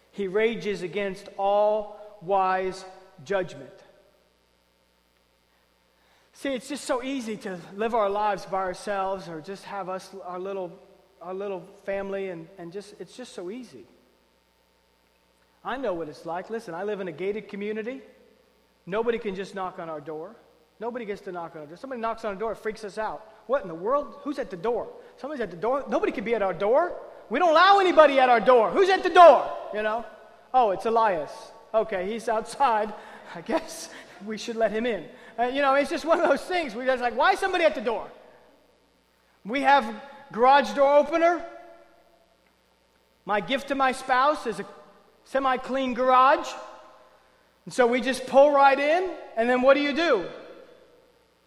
He 0.09 0.27
rages 0.27 0.81
against 0.81 1.29
all 1.37 2.17
wise 2.23 2.83
judgment. 3.23 3.76
See, 6.39 6.49
it's 6.49 6.69
just 6.69 6.83
so 6.83 7.01
easy 7.01 7.35
to 7.37 7.59
live 7.75 7.95
our 7.95 8.11
lives 8.11 8.45
by 8.45 8.59
ourselves 8.59 9.27
or 9.27 9.41
just 9.41 9.63
have 9.63 9.89
us, 9.89 10.11
our 10.23 10.37
little, 10.37 10.71
our 11.19 11.33
little 11.33 11.63
family, 11.83 12.29
and, 12.29 12.47
and 12.59 12.71
just, 12.71 12.93
it's 12.99 13.17
just 13.17 13.33
so 13.33 13.49
easy. 13.49 13.85
I 15.65 15.77
know 15.77 15.95
what 15.95 16.09
it's 16.09 16.27
like. 16.27 16.51
Listen, 16.51 16.75
I 16.75 16.83
live 16.83 17.01
in 17.01 17.07
a 17.07 17.11
gated 17.11 17.47
community. 17.47 18.03
Nobody 18.85 19.17
can 19.17 19.33
just 19.33 19.55
knock 19.55 19.79
on 19.79 19.89
our 19.89 19.99
door. 19.99 20.35
Nobody 20.79 21.05
gets 21.05 21.21
to 21.21 21.31
knock 21.31 21.55
on 21.55 21.61
our 21.61 21.67
door. 21.69 21.77
Somebody 21.77 22.01
knocks 22.01 22.23
on 22.23 22.35
our 22.35 22.39
door, 22.39 22.51
it 22.51 22.59
freaks 22.59 22.83
us 22.83 22.99
out. 22.99 23.25
What 23.47 23.63
in 23.63 23.67
the 23.67 23.73
world? 23.73 24.13
Who's 24.21 24.37
at 24.37 24.51
the 24.51 24.57
door? 24.57 24.89
Somebody's 25.17 25.41
at 25.41 25.49
the 25.49 25.57
door. 25.57 25.85
Nobody 25.89 26.11
can 26.11 26.23
be 26.23 26.35
at 26.35 26.43
our 26.43 26.53
door. 26.53 26.93
We 27.31 27.39
don't 27.39 27.49
allow 27.49 27.79
anybody 27.79 28.19
at 28.19 28.29
our 28.29 28.39
door. 28.39 28.69
Who's 28.69 28.89
at 28.89 29.01
the 29.01 29.09
door? 29.09 29.51
You 29.73 29.81
know? 29.81 30.05
Oh, 30.53 30.69
it's 30.69 30.85
Elias. 30.85 31.31
Okay, 31.73 32.07
he's 32.07 32.29
outside. 32.29 32.93
I 33.35 33.41
guess 33.41 33.89
we 34.23 34.37
should 34.37 34.55
let 34.55 34.71
him 34.71 34.85
in. 34.85 35.03
Uh, 35.37 35.43
you 35.43 35.61
know, 35.61 35.75
it's 35.75 35.89
just 35.89 36.05
one 36.05 36.19
of 36.19 36.27
those 36.27 36.41
things. 36.41 36.73
We're 36.73 36.85
just 36.85 37.01
like, 37.01 37.15
why 37.15 37.33
is 37.33 37.39
somebody 37.39 37.63
at 37.63 37.75
the 37.75 37.81
door? 37.81 38.07
We 39.45 39.61
have 39.61 39.85
garage 40.31 40.73
door 40.73 40.97
opener. 40.97 41.45
My 43.25 43.39
gift 43.39 43.67
to 43.67 43.75
my 43.75 43.91
spouse 43.91 44.47
is 44.47 44.59
a 44.59 44.65
semi 45.25 45.57
clean 45.57 45.93
garage. 45.93 46.49
And 47.65 47.73
so 47.73 47.85
we 47.85 48.01
just 48.01 48.25
pull 48.27 48.51
right 48.51 48.79
in, 48.79 49.09
and 49.35 49.49
then 49.49 49.61
what 49.61 49.73
do 49.73 49.81
you 49.81 49.93
do? 49.93 50.25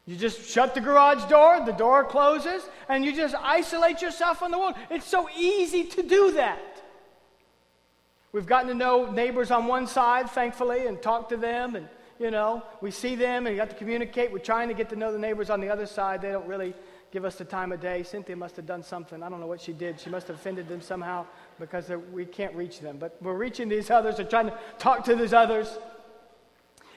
You 0.06 0.16
just 0.16 0.44
shut 0.50 0.74
the 0.74 0.80
garage 0.80 1.24
door, 1.30 1.62
the 1.64 1.72
door 1.72 2.04
closes, 2.04 2.62
and 2.88 3.04
you 3.04 3.14
just 3.14 3.34
isolate 3.36 4.02
yourself 4.02 4.38
from 4.38 4.50
the 4.50 4.58
world. 4.58 4.74
It's 4.90 5.06
so 5.06 5.28
easy 5.36 5.84
to 5.84 6.02
do 6.02 6.32
that. 6.32 6.82
We've 8.32 8.46
gotten 8.46 8.68
to 8.68 8.74
know 8.74 9.10
neighbors 9.10 9.50
on 9.50 9.66
one 9.66 9.86
side, 9.86 10.30
thankfully, 10.30 10.86
and 10.86 11.00
talk 11.00 11.30
to 11.30 11.36
them 11.36 11.74
and 11.74 11.88
you 12.20 12.30
know, 12.30 12.62
we 12.82 12.90
see 12.90 13.16
them 13.16 13.46
and 13.46 13.56
you 13.56 13.60
have 13.60 13.70
to 13.70 13.74
communicate. 13.74 14.30
We're 14.30 14.38
trying 14.38 14.68
to 14.68 14.74
get 14.74 14.90
to 14.90 14.96
know 14.96 15.10
the 15.10 15.18
neighbors 15.18 15.48
on 15.48 15.58
the 15.58 15.70
other 15.70 15.86
side. 15.86 16.20
They 16.20 16.30
don't 16.30 16.46
really 16.46 16.74
give 17.10 17.24
us 17.24 17.36
the 17.36 17.46
time 17.46 17.72
of 17.72 17.80
day. 17.80 18.02
Cynthia 18.02 18.36
must 18.36 18.56
have 18.56 18.66
done 18.66 18.82
something. 18.82 19.22
I 19.22 19.30
don't 19.30 19.40
know 19.40 19.46
what 19.46 19.62
she 19.62 19.72
did. 19.72 19.98
She 19.98 20.10
must 20.10 20.28
have 20.28 20.36
offended 20.36 20.68
them 20.68 20.82
somehow 20.82 21.24
because 21.58 21.90
we 22.12 22.26
can't 22.26 22.54
reach 22.54 22.80
them. 22.80 22.98
But 22.98 23.16
we're 23.22 23.38
reaching 23.38 23.70
these 23.70 23.90
others 23.90 24.18
and 24.18 24.28
trying 24.28 24.48
to 24.48 24.58
talk 24.78 25.04
to 25.04 25.16
these 25.16 25.32
others. 25.32 25.78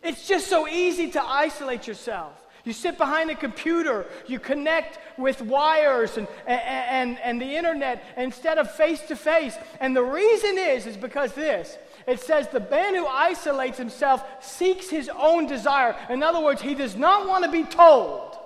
It's 0.04 0.28
just 0.28 0.48
so 0.48 0.68
easy 0.68 1.10
to 1.12 1.24
isolate 1.24 1.88
yourself. 1.88 2.34
You 2.66 2.74
sit 2.74 2.98
behind 2.98 3.30
a 3.30 3.36
computer, 3.36 4.06
you 4.28 4.40
connect 4.40 5.00
with 5.18 5.42
wires 5.42 6.18
and, 6.18 6.28
and, 6.48 7.20
and 7.20 7.42
the 7.42 7.56
internet 7.56 8.04
instead 8.16 8.58
of 8.58 8.72
face 8.72 9.02
to 9.08 9.16
face. 9.16 9.56
And 9.80 9.96
the 9.96 10.04
reason 10.04 10.58
is, 10.58 10.86
is 10.86 10.98
because 10.98 11.34
this 11.34 11.78
it 12.08 12.20
says 12.20 12.48
the 12.50 12.60
man 12.60 12.96
who 12.96 13.06
isolates 13.06 13.78
himself 13.78 14.24
seeks 14.42 14.90
his 14.90 15.10
own 15.10 15.48
desire. 15.48 15.96
In 16.10 16.24
other 16.24 16.40
words, 16.40 16.62
he 16.62 16.76
does 16.76 16.96
not 16.96 17.28
want 17.28 17.44
to 17.44 17.52
be 17.52 17.64
told, 17.64 18.38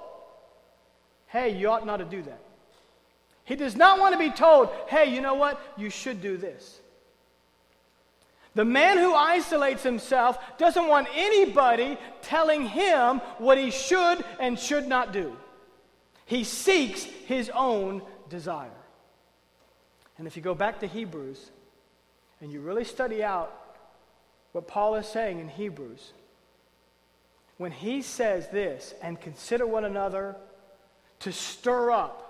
hey, 1.27 1.57
you 1.57 1.69
ought 1.69 1.85
not 1.85 1.97
to 1.97 2.05
do 2.05 2.21
that. 2.23 2.41
He 3.43 3.55
does 3.55 3.75
not 3.75 3.99
want 3.99 4.13
to 4.13 4.19
be 4.19 4.29
told, 4.29 4.69
hey, 4.87 5.13
you 5.13 5.21
know 5.21 5.35
what? 5.35 5.59
You 5.77 5.89
should 5.89 6.21
do 6.21 6.37
this. 6.37 6.79
The 8.55 8.65
man 8.65 8.97
who 8.97 9.13
isolates 9.13 9.83
himself 9.83 10.37
doesn't 10.57 10.87
want 10.87 11.07
anybody 11.15 11.97
telling 12.23 12.65
him 12.65 13.19
what 13.37 13.57
he 13.57 13.69
should 13.71 14.25
and 14.39 14.57
should 14.57 14.87
not 14.87 15.13
do. 15.13 15.37
He 16.25 16.43
seeks 16.43 17.03
his 17.03 17.49
own 17.53 18.01
desire. 18.29 18.69
And 20.17 20.27
if 20.27 20.35
you 20.35 20.41
go 20.41 20.55
back 20.55 20.79
to 20.79 20.87
Hebrews, 20.87 21.51
and 22.41 22.51
you 22.51 22.61
really 22.61 22.83
study 22.83 23.23
out 23.23 23.53
what 24.51 24.67
Paul 24.67 24.95
is 24.95 25.07
saying 25.07 25.39
in 25.39 25.47
Hebrews, 25.47 26.13
when 27.57 27.71
he 27.71 28.01
says 28.01 28.47
this, 28.49 28.93
and 29.01 29.19
consider 29.19 29.65
one 29.65 29.85
another 29.85 30.35
to 31.19 31.31
stir 31.31 31.91
up, 31.91 32.23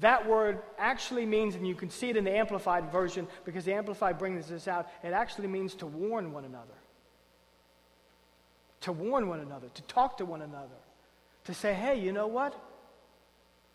that 0.00 0.26
word 0.28 0.58
actually 0.78 1.24
means, 1.24 1.54
and 1.54 1.66
you 1.66 1.74
can 1.74 1.88
see 1.88 2.10
it 2.10 2.16
in 2.16 2.24
the 2.24 2.36
Amplified 2.36 2.92
version 2.92 3.26
because 3.44 3.64
the 3.64 3.72
Amplified 3.72 4.18
brings 4.18 4.48
this 4.48 4.68
out, 4.68 4.88
it 5.02 5.12
actually 5.12 5.48
means 5.48 5.74
to 5.76 5.86
warn 5.86 6.32
one 6.32 6.44
another. 6.44 6.74
To 8.82 8.92
warn 8.92 9.28
one 9.28 9.40
another, 9.40 9.68
to 9.72 9.82
talk 9.82 10.18
to 10.18 10.24
one 10.24 10.42
another, 10.42 10.76
to 11.44 11.54
say, 11.54 11.72
hey, 11.72 11.98
you 11.98 12.12
know 12.12 12.26
what? 12.26 12.54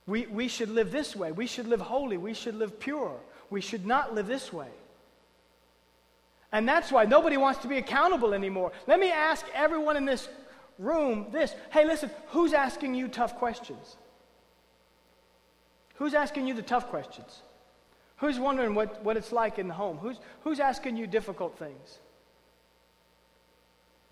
We, 0.06 0.26
we 0.28 0.48
should 0.48 0.70
live 0.70 0.92
this 0.92 1.16
way. 1.16 1.32
We 1.32 1.48
should 1.48 1.68
live 1.68 1.82
holy. 1.82 2.18
We 2.18 2.34
should 2.34 2.56
live 2.56 2.80
pure. 2.80 3.18
We 3.50 3.62
should 3.62 3.86
not 3.86 4.14
live 4.14 4.28
this 4.28 4.52
way. 4.52 4.68
And 6.52 6.68
that's 6.68 6.92
why 6.92 7.06
nobody 7.06 7.38
wants 7.38 7.60
to 7.60 7.68
be 7.68 7.78
accountable 7.78 8.34
anymore. 8.34 8.72
Let 8.88 9.00
me 9.00 9.12
ask 9.12 9.46
everyone 9.54 9.96
in 9.98 10.06
this 10.06 10.28
room 10.78 11.28
this 11.32 11.54
hey, 11.72 11.86
listen, 11.86 12.10
who's 12.28 12.54
asking 12.54 12.96
you 12.96 13.08
tough 13.08 13.38
questions? 13.38 13.98
Who's 15.96 16.14
asking 16.14 16.48
you 16.48 16.54
the 16.54 16.64
tough 16.64 16.88
questions? 16.90 17.42
Who's 18.18 18.40
wondering 18.40 18.76
what, 18.76 19.04
what 19.04 19.18
it's 19.18 19.32
like 19.32 19.60
in 19.60 19.68
the 19.68 19.74
home? 19.74 19.98
Who's, 19.98 20.18
who's 20.44 20.60
asking 20.60 20.98
you 20.98 21.08
difficult 21.08 21.58
things? 21.58 22.00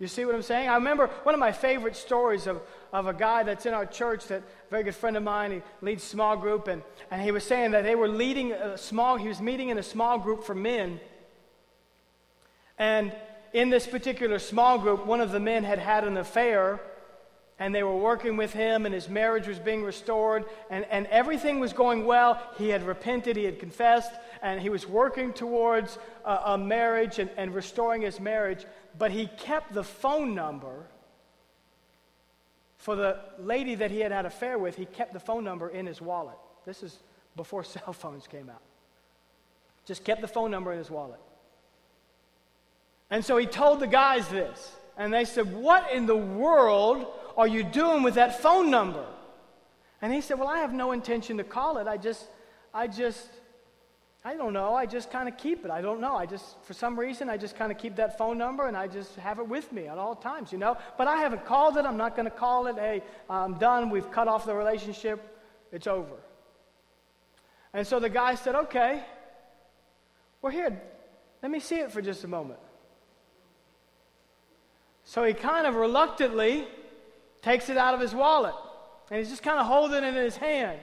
You 0.00 0.06
see 0.06 0.24
what 0.24 0.34
I'm 0.34 0.42
saying? 0.42 0.68
I 0.68 0.74
remember 0.74 1.08
one 1.24 1.34
of 1.34 1.38
my 1.38 1.52
favorite 1.52 1.94
stories 1.94 2.46
of, 2.46 2.62
of 2.92 3.06
a 3.06 3.12
guy 3.12 3.42
that's 3.42 3.66
in 3.66 3.74
our 3.74 3.84
church, 3.84 4.26
that 4.28 4.42
very 4.70 4.82
good 4.82 4.94
friend 4.94 5.16
of 5.16 5.22
mine, 5.22 5.52
he 5.52 5.62
leads 5.82 6.02
small 6.02 6.36
group, 6.36 6.68
and, 6.68 6.82
and 7.10 7.20
he 7.20 7.32
was 7.32 7.44
saying 7.44 7.72
that 7.72 7.84
they 7.84 7.94
were 7.94 8.08
leading 8.08 8.52
a 8.52 8.78
small, 8.78 9.16
he 9.16 9.28
was 9.28 9.42
meeting 9.42 9.68
in 9.68 9.76
a 9.76 9.82
small 9.82 10.18
group 10.18 10.42
for 10.42 10.54
men, 10.54 11.00
and 12.80 13.12
in 13.52 13.68
this 13.68 13.86
particular 13.86 14.38
small 14.38 14.78
group, 14.78 15.04
one 15.04 15.20
of 15.20 15.32
the 15.32 15.38
men 15.38 15.64
had 15.64 15.78
had 15.78 16.02
an 16.04 16.16
affair, 16.16 16.80
and 17.58 17.74
they 17.74 17.82
were 17.82 17.96
working 17.96 18.38
with 18.38 18.54
him, 18.54 18.86
and 18.86 18.94
his 18.94 19.06
marriage 19.06 19.46
was 19.46 19.58
being 19.58 19.84
restored, 19.84 20.46
and, 20.70 20.86
and 20.86 21.06
everything 21.08 21.60
was 21.60 21.74
going 21.74 22.06
well. 22.06 22.40
He 22.56 22.70
had 22.70 22.86
repented, 22.86 23.36
he 23.36 23.44
had 23.44 23.58
confessed, 23.58 24.12
and 24.40 24.62
he 24.62 24.70
was 24.70 24.88
working 24.88 25.34
towards 25.34 25.98
a, 26.24 26.40
a 26.46 26.58
marriage 26.58 27.18
and, 27.18 27.28
and 27.36 27.54
restoring 27.54 28.00
his 28.00 28.18
marriage, 28.18 28.64
but 28.98 29.10
he 29.10 29.26
kept 29.26 29.74
the 29.74 29.84
phone 29.84 30.34
number 30.34 30.86
for 32.78 32.96
the 32.96 33.18
lady 33.38 33.74
that 33.74 33.90
he 33.90 34.00
had 34.00 34.10
had 34.10 34.20
an 34.20 34.26
affair 34.26 34.56
with, 34.56 34.74
he 34.74 34.86
kept 34.86 35.12
the 35.12 35.20
phone 35.20 35.44
number 35.44 35.68
in 35.68 35.84
his 35.84 36.00
wallet. 36.00 36.38
This 36.64 36.82
is 36.82 36.98
before 37.36 37.62
cell 37.76 37.92
phones 37.92 38.26
came 38.26 38.48
out. 38.48 38.62
Just 39.84 40.02
kept 40.02 40.22
the 40.22 40.28
phone 40.28 40.50
number 40.50 40.72
in 40.72 40.78
his 40.78 40.90
wallet. 40.90 41.20
And 43.10 43.24
so 43.24 43.36
he 43.36 43.46
told 43.46 43.80
the 43.80 43.86
guys 43.86 44.28
this. 44.28 44.72
And 44.96 45.12
they 45.12 45.24
said, 45.24 45.52
What 45.52 45.90
in 45.92 46.06
the 46.06 46.16
world 46.16 47.06
are 47.36 47.48
you 47.48 47.62
doing 47.62 48.02
with 48.02 48.14
that 48.14 48.40
phone 48.40 48.70
number? 48.70 49.04
And 50.02 50.12
he 50.12 50.20
said, 50.20 50.38
Well, 50.38 50.48
I 50.48 50.58
have 50.58 50.72
no 50.72 50.92
intention 50.92 51.36
to 51.38 51.44
call 51.44 51.78
it. 51.78 51.86
I 51.86 51.96
just, 51.96 52.26
I 52.72 52.86
just, 52.86 53.28
I 54.24 54.34
don't 54.34 54.52
know. 54.52 54.74
I 54.74 54.86
just 54.86 55.10
kind 55.10 55.28
of 55.28 55.36
keep 55.38 55.64
it. 55.64 55.70
I 55.70 55.80
don't 55.80 56.00
know. 56.00 56.14
I 56.14 56.26
just, 56.26 56.62
for 56.64 56.74
some 56.74 56.98
reason, 56.98 57.30
I 57.30 57.36
just 57.36 57.56
kind 57.56 57.72
of 57.72 57.78
keep 57.78 57.96
that 57.96 58.18
phone 58.18 58.36
number 58.36 58.68
and 58.68 58.76
I 58.76 58.86
just 58.86 59.16
have 59.16 59.38
it 59.38 59.48
with 59.48 59.72
me 59.72 59.86
at 59.88 59.96
all 59.96 60.14
times, 60.14 60.52
you 60.52 60.58
know? 60.58 60.76
But 60.98 61.08
I 61.08 61.16
haven't 61.16 61.46
called 61.46 61.78
it. 61.78 61.86
I'm 61.86 61.96
not 61.96 62.14
going 62.14 62.26
to 62.26 62.36
call 62.36 62.66
it. 62.66 62.76
Hey, 62.76 63.02
I'm 63.30 63.54
done. 63.54 63.88
We've 63.88 64.10
cut 64.10 64.28
off 64.28 64.44
the 64.44 64.54
relationship. 64.54 65.38
It's 65.72 65.86
over. 65.86 66.16
And 67.72 67.86
so 67.86 67.98
the 67.98 68.10
guy 68.10 68.34
said, 68.34 68.54
Okay, 68.54 69.02
well, 70.42 70.52
here, 70.52 70.80
let 71.42 71.50
me 71.50 71.60
see 71.60 71.76
it 71.76 71.90
for 71.90 72.02
just 72.02 72.24
a 72.24 72.28
moment. 72.28 72.60
So 75.10 75.24
he 75.24 75.34
kind 75.34 75.66
of 75.66 75.74
reluctantly 75.74 76.68
takes 77.42 77.68
it 77.68 77.76
out 77.76 77.94
of 77.94 78.00
his 78.00 78.14
wallet 78.14 78.54
and 79.10 79.18
he's 79.18 79.28
just 79.28 79.42
kind 79.42 79.58
of 79.58 79.66
holding 79.66 80.04
it 80.04 80.06
in 80.06 80.14
his 80.14 80.36
hand. 80.36 80.78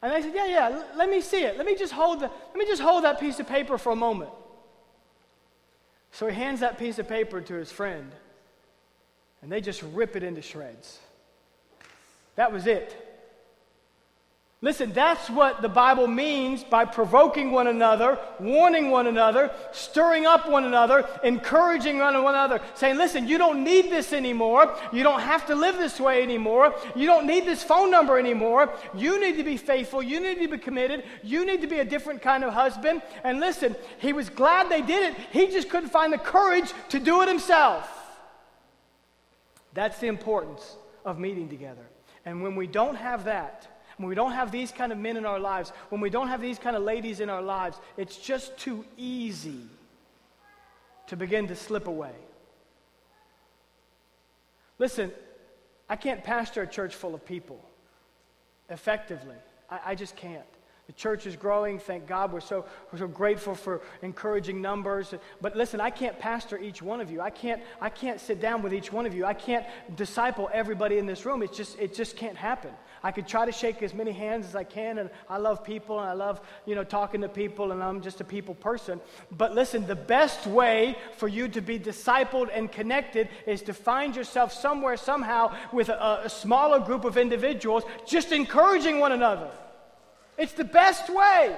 And 0.00 0.12
I 0.12 0.20
said, 0.20 0.36
Yeah, 0.36 0.46
yeah, 0.46 0.82
let 0.94 1.10
me 1.10 1.20
see 1.20 1.42
it. 1.42 1.56
Let 1.56 1.66
me 1.66 1.74
just 1.74 1.92
hold 1.92 2.20
the, 2.20 2.28
let 2.28 2.54
me 2.56 2.64
just 2.64 2.80
hold 2.80 3.02
that 3.02 3.18
piece 3.18 3.40
of 3.40 3.48
paper 3.48 3.76
for 3.76 3.90
a 3.90 3.96
moment. 3.96 4.30
So 6.12 6.28
he 6.28 6.34
hands 6.36 6.60
that 6.60 6.78
piece 6.78 7.00
of 7.00 7.08
paper 7.08 7.40
to 7.40 7.54
his 7.54 7.72
friend, 7.72 8.12
and 9.42 9.50
they 9.50 9.60
just 9.60 9.82
rip 9.82 10.14
it 10.14 10.22
into 10.22 10.40
shreds. 10.40 11.00
That 12.36 12.52
was 12.52 12.68
it. 12.68 13.07
Listen, 14.60 14.92
that's 14.92 15.30
what 15.30 15.62
the 15.62 15.68
Bible 15.68 16.08
means 16.08 16.64
by 16.64 16.84
provoking 16.84 17.52
one 17.52 17.68
another, 17.68 18.18
warning 18.40 18.90
one 18.90 19.06
another, 19.06 19.52
stirring 19.70 20.26
up 20.26 20.48
one 20.48 20.64
another, 20.64 21.08
encouraging 21.22 21.98
one 21.98 22.16
another, 22.16 22.60
saying, 22.74 22.96
Listen, 22.96 23.28
you 23.28 23.38
don't 23.38 23.62
need 23.62 23.88
this 23.88 24.12
anymore. 24.12 24.76
You 24.92 25.04
don't 25.04 25.20
have 25.20 25.46
to 25.46 25.54
live 25.54 25.78
this 25.78 26.00
way 26.00 26.24
anymore. 26.24 26.74
You 26.96 27.06
don't 27.06 27.24
need 27.24 27.44
this 27.44 27.62
phone 27.62 27.88
number 27.92 28.18
anymore. 28.18 28.72
You 28.96 29.20
need 29.20 29.36
to 29.36 29.44
be 29.44 29.56
faithful. 29.56 30.02
You 30.02 30.18
need 30.18 30.40
to 30.40 30.48
be 30.48 30.58
committed. 30.58 31.04
You 31.22 31.46
need 31.46 31.60
to 31.60 31.68
be 31.68 31.78
a 31.78 31.84
different 31.84 32.20
kind 32.20 32.42
of 32.42 32.52
husband. 32.52 33.02
And 33.22 33.38
listen, 33.38 33.76
he 34.00 34.12
was 34.12 34.28
glad 34.28 34.68
they 34.68 34.82
did 34.82 35.12
it. 35.12 35.20
He 35.30 35.46
just 35.46 35.70
couldn't 35.70 35.90
find 35.90 36.12
the 36.12 36.18
courage 36.18 36.72
to 36.88 36.98
do 36.98 37.22
it 37.22 37.28
himself. 37.28 37.88
That's 39.72 40.00
the 40.00 40.08
importance 40.08 40.76
of 41.04 41.20
meeting 41.20 41.48
together. 41.48 41.86
And 42.24 42.42
when 42.42 42.56
we 42.56 42.66
don't 42.66 42.96
have 42.96 43.26
that, 43.26 43.68
when 43.98 44.08
we 44.08 44.14
don't 44.14 44.32
have 44.32 44.50
these 44.50 44.72
kind 44.72 44.92
of 44.92 44.98
men 44.98 45.16
in 45.16 45.26
our 45.26 45.38
lives, 45.38 45.72
when 45.90 46.00
we 46.00 46.08
don't 46.08 46.28
have 46.28 46.40
these 46.40 46.58
kind 46.58 46.76
of 46.76 46.82
ladies 46.82 47.20
in 47.20 47.28
our 47.28 47.42
lives, 47.42 47.78
it's 47.96 48.16
just 48.16 48.56
too 48.56 48.84
easy 48.96 49.62
to 51.08 51.16
begin 51.16 51.48
to 51.48 51.56
slip 51.56 51.86
away. 51.86 52.12
Listen, 54.78 55.12
I 55.88 55.96
can't 55.96 56.22
pastor 56.22 56.62
a 56.62 56.66
church 56.66 56.94
full 56.94 57.14
of 57.14 57.24
people 57.26 57.60
effectively. 58.70 59.36
I, 59.68 59.80
I 59.86 59.94
just 59.94 60.14
can't. 60.14 60.44
The 60.86 60.92
church 60.94 61.26
is 61.26 61.36
growing. 61.36 61.78
Thank 61.78 62.06
God. 62.06 62.32
We're 62.32 62.40
so, 62.40 62.64
we're 62.90 62.98
so 62.98 63.08
grateful 63.08 63.54
for 63.54 63.82
encouraging 64.00 64.62
numbers. 64.62 65.12
But 65.40 65.54
listen, 65.54 65.80
I 65.80 65.90
can't 65.90 66.18
pastor 66.18 66.56
each 66.56 66.80
one 66.80 67.00
of 67.00 67.10
you. 67.10 67.20
I 67.20 67.30
can't, 67.30 67.62
I 67.80 67.90
can't 67.90 68.20
sit 68.20 68.40
down 68.40 68.62
with 68.62 68.72
each 68.72 68.90
one 68.90 69.04
of 69.04 69.12
you. 69.12 69.26
I 69.26 69.34
can't 69.34 69.66
disciple 69.96 70.48
everybody 70.52 70.96
in 70.96 71.04
this 71.04 71.26
room. 71.26 71.42
It's 71.42 71.56
just, 71.56 71.78
it 71.78 71.94
just 71.94 72.16
can't 72.16 72.36
happen. 72.36 72.70
I 73.02 73.12
could 73.12 73.28
try 73.28 73.46
to 73.46 73.52
shake 73.52 73.82
as 73.82 73.94
many 73.94 74.12
hands 74.12 74.46
as 74.46 74.56
I 74.56 74.64
can, 74.64 74.98
and 74.98 75.10
I 75.28 75.38
love 75.38 75.64
people, 75.64 76.00
and 76.00 76.08
I 76.08 76.12
love, 76.12 76.40
you 76.66 76.74
know, 76.74 76.84
talking 76.84 77.20
to 77.20 77.28
people, 77.28 77.72
and 77.72 77.82
I'm 77.82 78.00
just 78.00 78.20
a 78.20 78.24
people 78.24 78.54
person. 78.54 79.00
But 79.30 79.54
listen, 79.54 79.86
the 79.86 79.96
best 79.96 80.46
way 80.46 80.96
for 81.16 81.28
you 81.28 81.48
to 81.48 81.60
be 81.60 81.78
discipled 81.78 82.48
and 82.52 82.70
connected 82.70 83.28
is 83.46 83.62
to 83.62 83.74
find 83.74 84.16
yourself 84.16 84.52
somewhere, 84.52 84.96
somehow, 84.96 85.54
with 85.72 85.88
a, 85.88 86.22
a 86.24 86.30
smaller 86.30 86.80
group 86.80 87.04
of 87.04 87.16
individuals, 87.16 87.84
just 88.06 88.32
encouraging 88.32 88.98
one 88.98 89.12
another. 89.12 89.50
It's 90.36 90.52
the 90.52 90.64
best 90.64 91.08
way. 91.10 91.56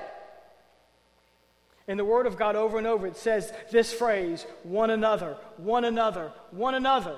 In 1.88 1.96
the 1.96 2.04
Word 2.04 2.26
of 2.26 2.36
God, 2.36 2.54
over 2.54 2.78
and 2.78 2.86
over, 2.86 3.06
it 3.06 3.16
says 3.16 3.52
this 3.72 3.92
phrase 3.92 4.46
one 4.62 4.90
another, 4.90 5.36
one 5.56 5.84
another, 5.84 6.32
one 6.50 6.74
another. 6.74 7.16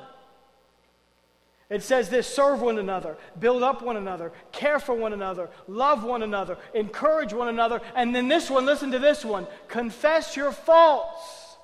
It 1.72 1.82
says 1.82 2.10
this 2.10 2.26
serve 2.26 2.60
one 2.60 2.78
another, 2.78 3.16
build 3.40 3.62
up 3.62 3.80
one 3.80 3.96
another, 3.96 4.30
care 4.52 4.78
for 4.78 4.94
one 4.94 5.14
another, 5.14 5.48
love 5.66 6.04
one 6.04 6.22
another, 6.22 6.58
encourage 6.74 7.32
one 7.32 7.48
another. 7.48 7.80
And 7.94 8.14
then 8.14 8.28
this 8.28 8.50
one, 8.50 8.66
listen 8.66 8.90
to 8.90 8.98
this 8.98 9.24
one 9.24 9.46
confess 9.68 10.36
your 10.36 10.52
faults. 10.52 11.56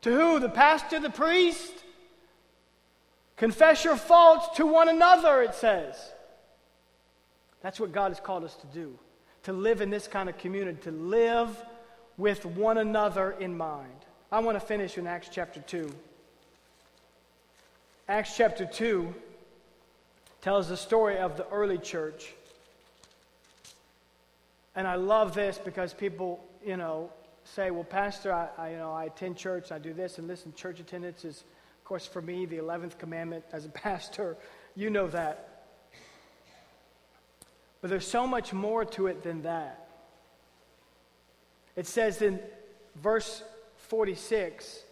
To 0.00 0.10
who? 0.10 0.40
The 0.40 0.48
pastor, 0.48 0.98
the 0.98 1.10
priest? 1.10 1.72
Confess 3.36 3.84
your 3.84 3.96
faults 3.96 4.56
to 4.56 4.66
one 4.66 4.88
another, 4.88 5.42
it 5.42 5.54
says. 5.54 5.96
That's 7.62 7.78
what 7.78 7.92
God 7.92 8.08
has 8.08 8.20
called 8.20 8.44
us 8.44 8.54
to 8.56 8.66
do 8.68 8.98
to 9.42 9.52
live 9.52 9.80
in 9.80 9.90
this 9.90 10.06
kind 10.06 10.28
of 10.28 10.38
community, 10.38 10.78
to 10.82 10.90
live 10.90 11.56
with 12.16 12.44
one 12.44 12.78
another 12.78 13.32
in 13.32 13.56
mind. 13.56 14.06
I 14.30 14.40
want 14.40 14.60
to 14.60 14.64
finish 14.64 14.98
in 14.98 15.06
Acts 15.06 15.28
chapter 15.30 15.60
2. 15.60 15.90
Acts 18.10 18.36
chapter 18.36 18.66
2 18.66 19.14
tells 20.42 20.68
the 20.68 20.76
story 20.76 21.18
of 21.18 21.36
the 21.36 21.46
early 21.46 21.78
church. 21.78 22.34
And 24.74 24.84
I 24.84 24.96
love 24.96 25.32
this 25.32 25.58
because 25.64 25.94
people, 25.94 26.44
you 26.66 26.76
know, 26.76 27.12
say, 27.44 27.70
well, 27.70 27.84
Pastor, 27.84 28.32
I, 28.32 28.48
I, 28.58 28.70
you 28.72 28.78
know, 28.78 28.90
I 28.90 29.04
attend 29.04 29.36
church, 29.36 29.70
I 29.70 29.78
do 29.78 29.92
this 29.92 30.18
and 30.18 30.28
this, 30.28 30.44
and 30.44 30.56
church 30.56 30.80
attendance 30.80 31.24
is, 31.24 31.44
of 31.78 31.84
course, 31.84 32.04
for 32.04 32.20
me, 32.20 32.46
the 32.46 32.56
11th 32.56 32.98
commandment 32.98 33.44
as 33.52 33.64
a 33.64 33.68
pastor. 33.86 34.36
You 34.74 34.90
know 34.90 35.06
that. 35.06 35.66
But 37.80 37.90
there's 37.90 38.08
so 38.08 38.26
much 38.26 38.52
more 38.52 38.84
to 38.86 39.06
it 39.06 39.22
than 39.22 39.42
that. 39.42 39.88
It 41.76 41.86
says 41.86 42.22
in 42.22 42.40
verse 42.96 43.44
46 43.76 44.82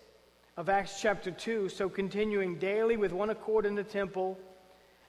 of 0.59 0.68
Acts 0.68 1.01
chapter 1.01 1.31
2 1.31 1.68
so 1.68 1.88
continuing 1.88 2.57
daily 2.57 2.97
with 2.97 3.12
one 3.12 3.31
accord 3.31 3.64
in 3.64 3.77
the 3.77 3.85
temple 3.85 4.37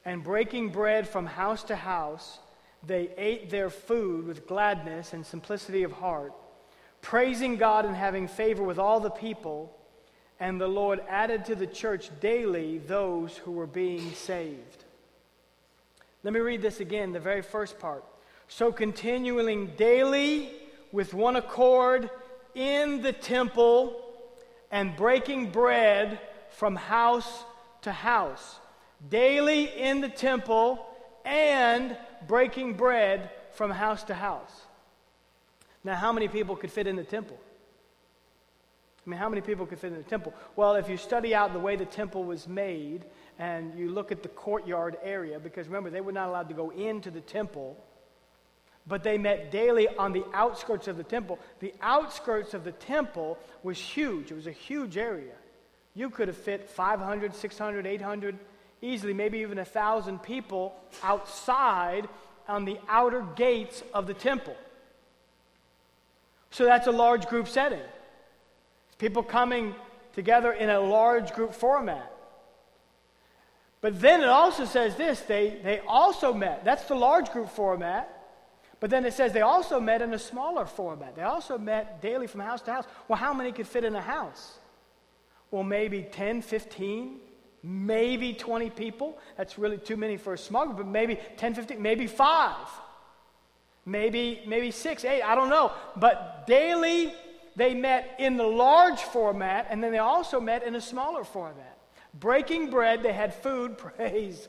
and 0.05 0.23
breaking 0.23 0.69
bread 0.69 1.09
from 1.09 1.25
house 1.25 1.63
to 1.63 1.75
house, 1.75 2.37
they 2.85 3.09
ate 3.17 3.49
their 3.49 3.71
food 3.71 4.27
with 4.27 4.45
gladness 4.45 5.13
and 5.13 5.25
simplicity 5.25 5.81
of 5.81 5.91
heart, 5.91 6.33
praising 7.01 7.55
God 7.55 7.85
and 7.85 7.95
having 7.95 8.27
favor 8.27 8.61
with 8.61 8.77
all 8.77 8.99
the 8.99 9.09
people. 9.09 9.75
And 10.39 10.61
the 10.61 10.67
Lord 10.67 11.01
added 11.09 11.45
to 11.45 11.55
the 11.55 11.65
church 11.65 12.11
daily 12.19 12.77
those 12.77 13.35
who 13.35 13.51
were 13.51 13.65
being 13.65 14.13
saved. 14.13 14.83
Let 16.21 16.31
me 16.31 16.41
read 16.41 16.61
this 16.61 16.79
again, 16.79 17.11
the 17.11 17.19
very 17.19 17.41
first 17.41 17.79
part. 17.79 18.03
So 18.49 18.71
continuing 18.71 19.71
daily 19.77 20.51
with 20.91 21.15
one 21.15 21.37
accord 21.37 22.11
in 22.53 23.01
the 23.01 23.13
temple 23.13 24.08
and 24.71 24.95
breaking 24.95 25.51
bread 25.51 26.19
from 26.51 26.75
house 26.75 27.43
to 27.81 27.91
house. 27.91 28.59
Daily 29.09 29.65
in 29.65 30.01
the 30.01 30.09
temple 30.09 30.85
and 31.25 31.95
breaking 32.27 32.73
bread 32.73 33.31
from 33.53 33.71
house 33.71 34.03
to 34.03 34.13
house. 34.13 34.51
Now, 35.83 35.95
how 35.95 36.11
many 36.11 36.27
people 36.27 36.55
could 36.55 36.71
fit 36.71 36.87
in 36.87 36.95
the 36.95 37.03
temple? 37.03 37.37
I 39.05 39.09
mean, 39.09 39.19
how 39.19 39.29
many 39.29 39.41
people 39.41 39.65
could 39.65 39.79
fit 39.79 39.93
in 39.93 39.97
the 39.97 40.03
temple? 40.03 40.33
Well, 40.55 40.75
if 40.75 40.89
you 40.89 40.97
study 40.97 41.33
out 41.33 41.53
the 41.53 41.59
way 41.59 41.75
the 41.75 41.85
temple 41.85 42.25
was 42.25 42.47
made, 42.47 43.05
and 43.39 43.73
you 43.79 43.89
look 43.89 44.11
at 44.11 44.21
the 44.21 44.29
courtyard 44.29 44.97
area, 45.01 45.39
because 45.39 45.67
remember, 45.67 45.89
they 45.89 46.01
were 46.01 46.11
not 46.11 46.27
allowed 46.27 46.49
to 46.49 46.53
go 46.53 46.69
into 46.71 47.09
the 47.09 47.21
temple, 47.21 47.77
but 48.87 49.03
they 49.03 49.17
met 49.17 49.51
daily 49.51 49.87
on 49.87 50.13
the 50.13 50.23
outskirts 50.33 50.87
of 50.87 50.97
the 50.97 51.03
temple. 51.03 51.39
The 51.59 51.73
outskirts 51.81 52.53
of 52.53 52.63
the 52.63 52.71
temple 52.71 53.37
was 53.63 53.77
huge, 53.77 54.31
it 54.31 54.35
was 54.35 54.47
a 54.47 54.51
huge 54.51 54.97
area. 54.97 55.33
You 55.95 56.09
could 56.09 56.27
have 56.27 56.37
fit 56.37 56.69
500, 56.69 57.35
600, 57.35 57.85
800, 57.85 58.37
easily, 58.81 59.13
maybe 59.13 59.39
even 59.39 59.57
a 59.57 59.63
1,000 59.63 60.19
people 60.19 60.75
outside 61.03 62.07
on 62.47 62.65
the 62.65 62.77
outer 62.87 63.25
gates 63.35 63.83
of 63.93 64.07
the 64.07 64.13
temple. 64.13 64.55
So 66.51 66.65
that's 66.65 66.87
a 66.87 66.91
large 66.91 67.27
group 67.27 67.47
setting. 67.47 67.81
People 68.97 69.23
coming 69.23 69.75
together 70.13 70.51
in 70.51 70.69
a 70.69 70.79
large 70.79 71.33
group 71.33 71.53
format. 71.53 72.11
But 73.81 74.01
then 74.01 74.21
it 74.21 74.29
also 74.29 74.65
says 74.65 74.95
this 74.95 75.21
they, 75.21 75.57
they 75.63 75.79
also 75.87 76.33
met. 76.33 76.65
That's 76.65 76.83
the 76.85 76.95
large 76.95 77.29
group 77.31 77.49
format. 77.49 78.18
But 78.79 78.89
then 78.89 79.05
it 79.05 79.13
says 79.13 79.33
they 79.33 79.41
also 79.41 79.79
met 79.79 80.01
in 80.01 80.13
a 80.13 80.19
smaller 80.19 80.65
format. 80.65 81.15
They 81.15 81.23
also 81.23 81.57
met 81.57 82.01
daily 82.01 82.27
from 82.27 82.41
house 82.41 82.61
to 82.63 82.71
house. 82.71 82.85
Well, 83.07 83.17
how 83.17 83.33
many 83.33 83.51
could 83.51 83.67
fit 83.67 83.83
in 83.83 83.95
a 83.95 84.01
house? 84.01 84.59
Well, 85.51 85.63
maybe 85.63 86.07
10, 86.11 86.41
15, 86.41 87.17
maybe 87.63 88.33
20 88.33 88.69
people. 88.69 89.17
That's 89.37 89.57
really 89.57 89.77
too 89.77 89.97
many 89.97 90.15
for 90.17 90.33
a 90.33 90.37
small 90.37 90.65
group, 90.65 90.77
but 90.77 90.87
maybe 90.87 91.19
10, 91.37 91.55
15, 91.55 91.81
maybe 91.81 92.07
five. 92.07 92.55
Maybe, 93.85 94.43
maybe 94.45 94.71
six, 94.71 95.03
eight, 95.03 95.23
I 95.23 95.35
don't 95.35 95.49
know. 95.49 95.71
But 95.95 96.45
daily, 96.47 97.13
they 97.55 97.73
met 97.73 98.15
in 98.19 98.37
the 98.37 98.43
large 98.45 98.99
format, 98.99 99.67
and 99.69 99.83
then 99.83 99.91
they 99.91 99.97
also 99.97 100.39
met 100.39 100.63
in 100.63 100.75
a 100.75 100.81
smaller 100.81 101.23
format 101.23 101.77
breaking 102.13 102.69
bread. 102.69 103.03
They 103.03 103.13
had 103.13 103.33
food, 103.33 103.77
praise 103.97 104.47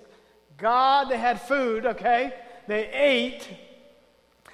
God, 0.57 1.09
they 1.09 1.19
had 1.19 1.41
food, 1.41 1.87
okay? 1.87 2.35
They 2.67 2.89
ate. 2.89 3.49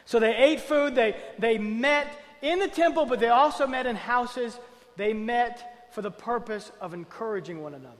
So 0.06 0.18
they 0.18 0.34
ate 0.34 0.60
food, 0.60 0.94
they, 0.94 1.16
they 1.38 1.58
met 1.58 2.06
in 2.40 2.60
the 2.60 2.68
temple, 2.68 3.06
but 3.06 3.20
they 3.20 3.28
also 3.28 3.66
met 3.66 3.86
in 3.86 3.96
houses. 3.96 4.58
They 4.96 5.12
met 5.12 5.92
for 5.92 6.00
the 6.00 6.10
purpose 6.10 6.70
of 6.80 6.94
encouraging 6.94 7.62
one 7.62 7.74
another. 7.74 7.96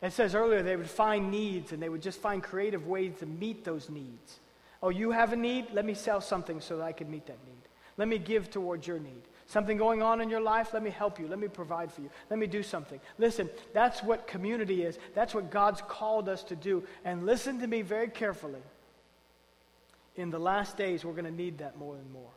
It 0.00 0.12
says 0.12 0.34
earlier 0.34 0.62
they 0.62 0.76
would 0.76 0.90
find 0.90 1.30
needs 1.30 1.72
and 1.72 1.82
they 1.82 1.88
would 1.88 2.02
just 2.02 2.20
find 2.20 2.42
creative 2.42 2.86
ways 2.86 3.14
to 3.20 3.26
meet 3.26 3.64
those 3.64 3.88
needs. 3.88 4.38
Oh, 4.82 4.90
you 4.90 5.10
have 5.10 5.32
a 5.32 5.36
need? 5.36 5.68
Let 5.72 5.84
me 5.86 5.94
sell 5.94 6.20
something 6.20 6.60
so 6.60 6.76
that 6.76 6.84
I 6.84 6.92
can 6.92 7.10
meet 7.10 7.26
that 7.26 7.38
need. 7.46 7.56
Let 7.96 8.08
me 8.08 8.18
give 8.18 8.50
towards 8.50 8.86
your 8.86 8.98
need. 8.98 9.22
Something 9.46 9.78
going 9.78 10.02
on 10.02 10.20
in 10.20 10.28
your 10.28 10.40
life? 10.40 10.74
Let 10.74 10.82
me 10.82 10.90
help 10.90 11.18
you. 11.18 11.26
Let 11.26 11.38
me 11.38 11.48
provide 11.48 11.90
for 11.90 12.02
you. 12.02 12.10
Let 12.28 12.38
me 12.38 12.46
do 12.46 12.62
something. 12.62 13.00
Listen, 13.18 13.48
that's 13.72 14.02
what 14.02 14.26
community 14.26 14.82
is. 14.82 14.98
That's 15.14 15.34
what 15.34 15.50
God's 15.50 15.80
called 15.80 16.28
us 16.28 16.42
to 16.44 16.56
do. 16.56 16.84
And 17.04 17.24
listen 17.24 17.60
to 17.60 17.66
me 17.66 17.82
very 17.82 18.08
carefully. 18.08 18.62
In 20.16 20.30
the 20.30 20.38
last 20.38 20.76
days, 20.76 21.04
we're 21.04 21.12
going 21.12 21.24
to 21.24 21.30
need 21.30 21.58
that 21.58 21.76
more 21.76 21.96
and 21.96 22.10
more. 22.12 22.30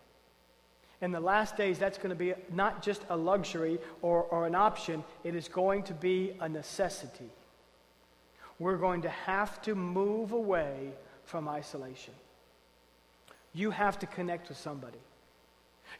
In 0.99 1.11
the 1.11 1.19
last 1.19 1.55
days, 1.55 1.77
that's 1.77 1.97
going 1.97 2.09
to 2.09 2.15
be 2.15 2.33
not 2.51 2.81
just 2.81 3.03
a 3.09 3.15
luxury 3.15 3.77
or, 4.01 4.23
or 4.23 4.47
an 4.47 4.55
option, 4.55 5.03
it 5.23 5.35
is 5.35 5.47
going 5.47 5.83
to 5.83 5.93
be 5.93 6.33
a 6.39 6.49
necessity. 6.49 7.29
We're 8.57 8.77
going 8.77 9.03
to 9.03 9.09
have 9.09 9.61
to 9.63 9.75
move 9.75 10.31
away 10.31 10.91
from 11.23 11.47
isolation. 11.47 12.15
You 13.53 13.69
have 13.71 13.99
to 13.99 14.07
connect 14.07 14.49
with 14.49 14.57
somebody. 14.57 14.97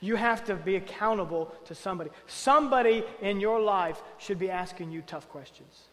You 0.02 0.16
have 0.16 0.44
to 0.46 0.56
be 0.56 0.76
accountable 0.76 1.54
to 1.66 1.76
somebody. 1.76 2.10
Somebody 2.26 3.04
in 3.22 3.40
your 3.40 3.60
life 3.60 4.02
should 4.18 4.40
be 4.40 4.50
asking 4.50 4.92
you 4.92 5.02
tough 5.02 5.30
questions. 5.30 5.84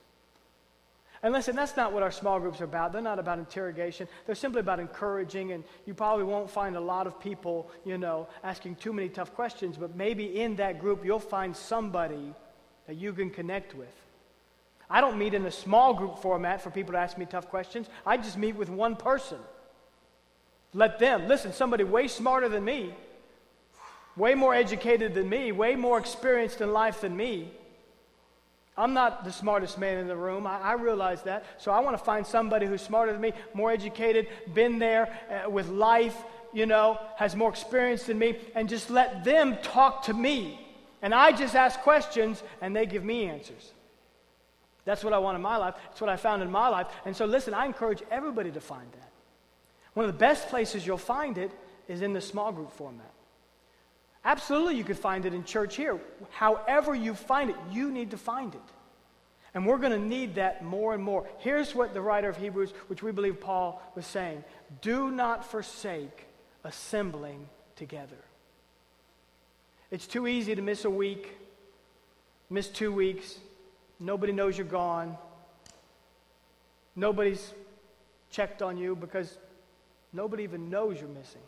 And 1.24 1.32
listen, 1.32 1.56
that's 1.56 1.74
not 1.74 1.94
what 1.94 2.02
our 2.02 2.10
small 2.10 2.38
groups 2.38 2.60
are 2.60 2.64
about. 2.64 2.92
They're 2.92 3.00
not 3.00 3.18
about 3.18 3.38
interrogation. 3.38 4.06
They're 4.26 4.34
simply 4.34 4.60
about 4.60 4.78
encouraging. 4.78 5.52
And 5.52 5.64
you 5.87 5.94
probably 5.94 6.24
won't 6.24 6.50
find 6.50 6.76
a 6.76 6.80
lot 6.80 7.06
of 7.06 7.18
people, 7.18 7.70
you 7.82 7.96
know, 7.96 8.28
asking 8.44 8.76
too 8.76 8.92
many 8.92 9.08
tough 9.08 9.34
questions, 9.34 9.78
but 9.78 9.96
maybe 9.96 10.38
in 10.40 10.56
that 10.56 10.78
group 10.78 11.02
you'll 11.02 11.18
find 11.18 11.56
somebody 11.56 12.34
that 12.87 12.96
you 12.96 13.14
can 13.14 13.30
connect 13.30 13.74
with. 13.74 13.94
I 14.90 15.00
don't 15.00 15.16
meet 15.16 15.32
in 15.32 15.46
a 15.46 15.50
small 15.50 15.94
group 15.94 16.18
format 16.18 16.60
for 16.60 16.70
people 16.70 16.92
to 16.92 16.98
ask 16.98 17.16
me 17.16 17.24
tough 17.24 17.48
questions. 17.48 17.88
I 18.04 18.18
just 18.18 18.37
meet 18.37 18.54
with 18.54 18.68
one 18.68 18.94
person. 18.94 19.38
Let 20.74 20.98
them, 20.98 21.26
listen, 21.26 21.54
somebody 21.54 21.84
way 21.84 22.06
smarter 22.06 22.50
than 22.50 22.66
me 22.66 22.92
way 24.16 24.34
more 24.34 24.54
educated 24.54 25.14
than 25.14 25.28
me, 25.28 25.52
way 25.52 25.74
more 25.74 25.98
experienced 25.98 26.60
in 26.60 26.72
life 26.72 27.00
than 27.00 27.16
me. 27.16 27.50
I'm 28.76 28.92
not 28.92 29.24
the 29.24 29.30
smartest 29.30 29.78
man 29.78 29.98
in 29.98 30.08
the 30.08 30.16
room. 30.16 30.46
I, 30.46 30.58
I 30.60 30.72
realize 30.74 31.22
that. 31.22 31.44
So 31.58 31.70
I 31.70 31.80
want 31.80 31.96
to 31.96 32.02
find 32.02 32.26
somebody 32.26 32.66
who's 32.66 32.82
smarter 32.82 33.12
than 33.12 33.20
me, 33.20 33.32
more 33.54 33.70
educated, 33.70 34.26
been 34.52 34.78
there 34.78 35.16
uh, 35.30 35.48
with 35.48 35.68
life, 35.68 36.16
you 36.52 36.66
know, 36.66 36.98
has 37.16 37.37
more 37.37 37.50
experience 37.50 38.04
than 38.04 38.18
me, 38.18 38.37
and 38.54 38.68
just 38.68 38.90
let 38.90 39.24
them 39.24 39.56
talk 39.62 40.04
to 40.04 40.14
me. 40.14 40.60
And 41.02 41.14
I 41.14 41.32
just 41.32 41.54
ask 41.54 41.78
questions 41.80 42.42
and 42.60 42.74
they 42.74 42.87
give 42.87 43.04
me 43.04 43.26
answers. 43.26 43.72
That's 44.84 45.04
what 45.04 45.12
I 45.12 45.18
want 45.18 45.37
in 45.37 45.42
my 45.42 45.56
life. 45.56 45.74
That's 45.88 46.00
what 46.00 46.10
I 46.10 46.16
found 46.16 46.42
in 46.42 46.50
my 46.50 46.68
life. 46.68 46.88
And 47.04 47.16
so, 47.16 47.26
listen, 47.26 47.54
I 47.54 47.66
encourage 47.66 48.02
everybody 48.10 48.50
to 48.50 48.60
find 48.60 48.90
that. 48.92 49.10
One 49.94 50.06
of 50.06 50.12
the 50.12 50.18
best 50.18 50.48
places 50.48 50.87
you'll 50.87 50.98
find 50.98 51.38
it 51.38 51.50
is 51.88 52.02
in 52.02 52.12
the 52.12 52.20
small 52.20 52.52
group 52.52 52.72
format. 52.72 53.13
Absolutely, 54.24 54.76
you 54.76 54.84
could 54.84 54.98
find 54.98 55.26
it 55.26 55.34
in 55.34 55.44
church 55.44 55.76
here. 55.76 56.00
However, 56.30 56.94
you 56.94 57.14
find 57.14 57.50
it, 57.50 57.56
you 57.70 57.90
need 57.90 58.10
to 58.12 58.16
find 58.16 58.54
it. 58.54 58.60
And 59.52 59.66
we're 59.66 59.78
going 59.78 59.92
to 59.92 59.98
need 59.98 60.34
that 60.37 60.64
more 60.64 60.94
and 60.94 61.02
more. 61.02 61.28
Here's 61.38 61.74
what 61.74 61.94
the 61.94 62.00
writer 62.00 62.28
of 62.28 62.37
Hebrews, 62.37 62.72
which 62.88 63.02
we 63.02 63.12
believe 63.12 63.40
Paul 63.40 63.80
was 63.94 64.06
saying 64.06 64.42
Do 64.80 65.10
not 65.10 65.44
forsake 65.44 66.26
assembling 66.64 67.48
together. 67.76 68.16
It's 69.90 70.06
too 70.06 70.26
easy 70.26 70.54
to 70.54 70.62
miss 70.62 70.84
a 70.84 70.90
week, 70.90 71.37
miss 72.50 72.68
two 72.68 72.92
weeks. 72.92 73.38
Nobody 74.00 74.32
knows 74.32 74.58
you're 74.58 74.66
gone. 74.66 75.16
Nobody's 76.96 77.52
checked 78.30 78.62
on 78.62 78.76
you 78.76 78.96
because 78.96 79.38
nobody 80.12 80.42
even 80.42 80.68
knows 80.68 80.98
you're 80.98 81.08
missing. 81.08 81.42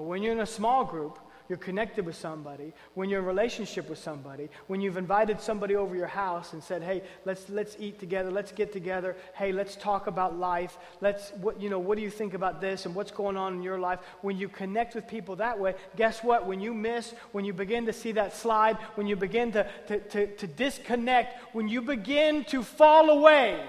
But 0.00 0.06
when 0.06 0.22
you're 0.22 0.32
in 0.32 0.40
a 0.40 0.46
small 0.46 0.82
group, 0.82 1.18
you're 1.46 1.58
connected 1.58 2.06
with 2.06 2.16
somebody, 2.16 2.72
when 2.94 3.10
you're 3.10 3.20
in 3.20 3.26
relationship 3.26 3.86
with 3.90 3.98
somebody, 3.98 4.48
when 4.66 4.80
you've 4.80 4.96
invited 4.96 5.42
somebody 5.42 5.76
over 5.76 5.94
your 5.94 6.06
house 6.06 6.54
and 6.54 6.64
said, 6.64 6.82
hey, 6.82 7.02
let's, 7.26 7.50
let's 7.50 7.76
eat 7.78 8.00
together, 8.00 8.30
let's 8.30 8.50
get 8.50 8.72
together, 8.72 9.14
hey, 9.34 9.52
let's 9.52 9.76
talk 9.76 10.06
about 10.06 10.38
life, 10.38 10.78
let's, 11.02 11.32
what, 11.32 11.60
you 11.60 11.68
know, 11.68 11.78
what 11.78 11.98
do 11.98 12.02
you 12.02 12.08
think 12.08 12.32
about 12.32 12.62
this 12.62 12.86
and 12.86 12.94
what's 12.94 13.10
going 13.10 13.36
on 13.36 13.56
in 13.56 13.62
your 13.62 13.78
life? 13.78 13.98
When 14.22 14.38
you 14.38 14.48
connect 14.48 14.94
with 14.94 15.06
people 15.06 15.36
that 15.36 15.60
way, 15.60 15.74
guess 15.96 16.24
what? 16.24 16.46
When 16.46 16.60
you 16.62 16.72
miss, 16.72 17.12
when 17.32 17.44
you 17.44 17.52
begin 17.52 17.84
to 17.84 17.92
see 17.92 18.12
that 18.12 18.34
slide, 18.34 18.78
when 18.94 19.06
you 19.06 19.16
begin 19.16 19.52
to, 19.52 19.68
to, 19.88 20.00
to, 20.00 20.26
to 20.34 20.46
disconnect, 20.46 21.54
when 21.54 21.68
you 21.68 21.82
begin 21.82 22.44
to 22.44 22.62
fall 22.62 23.10
away, 23.10 23.62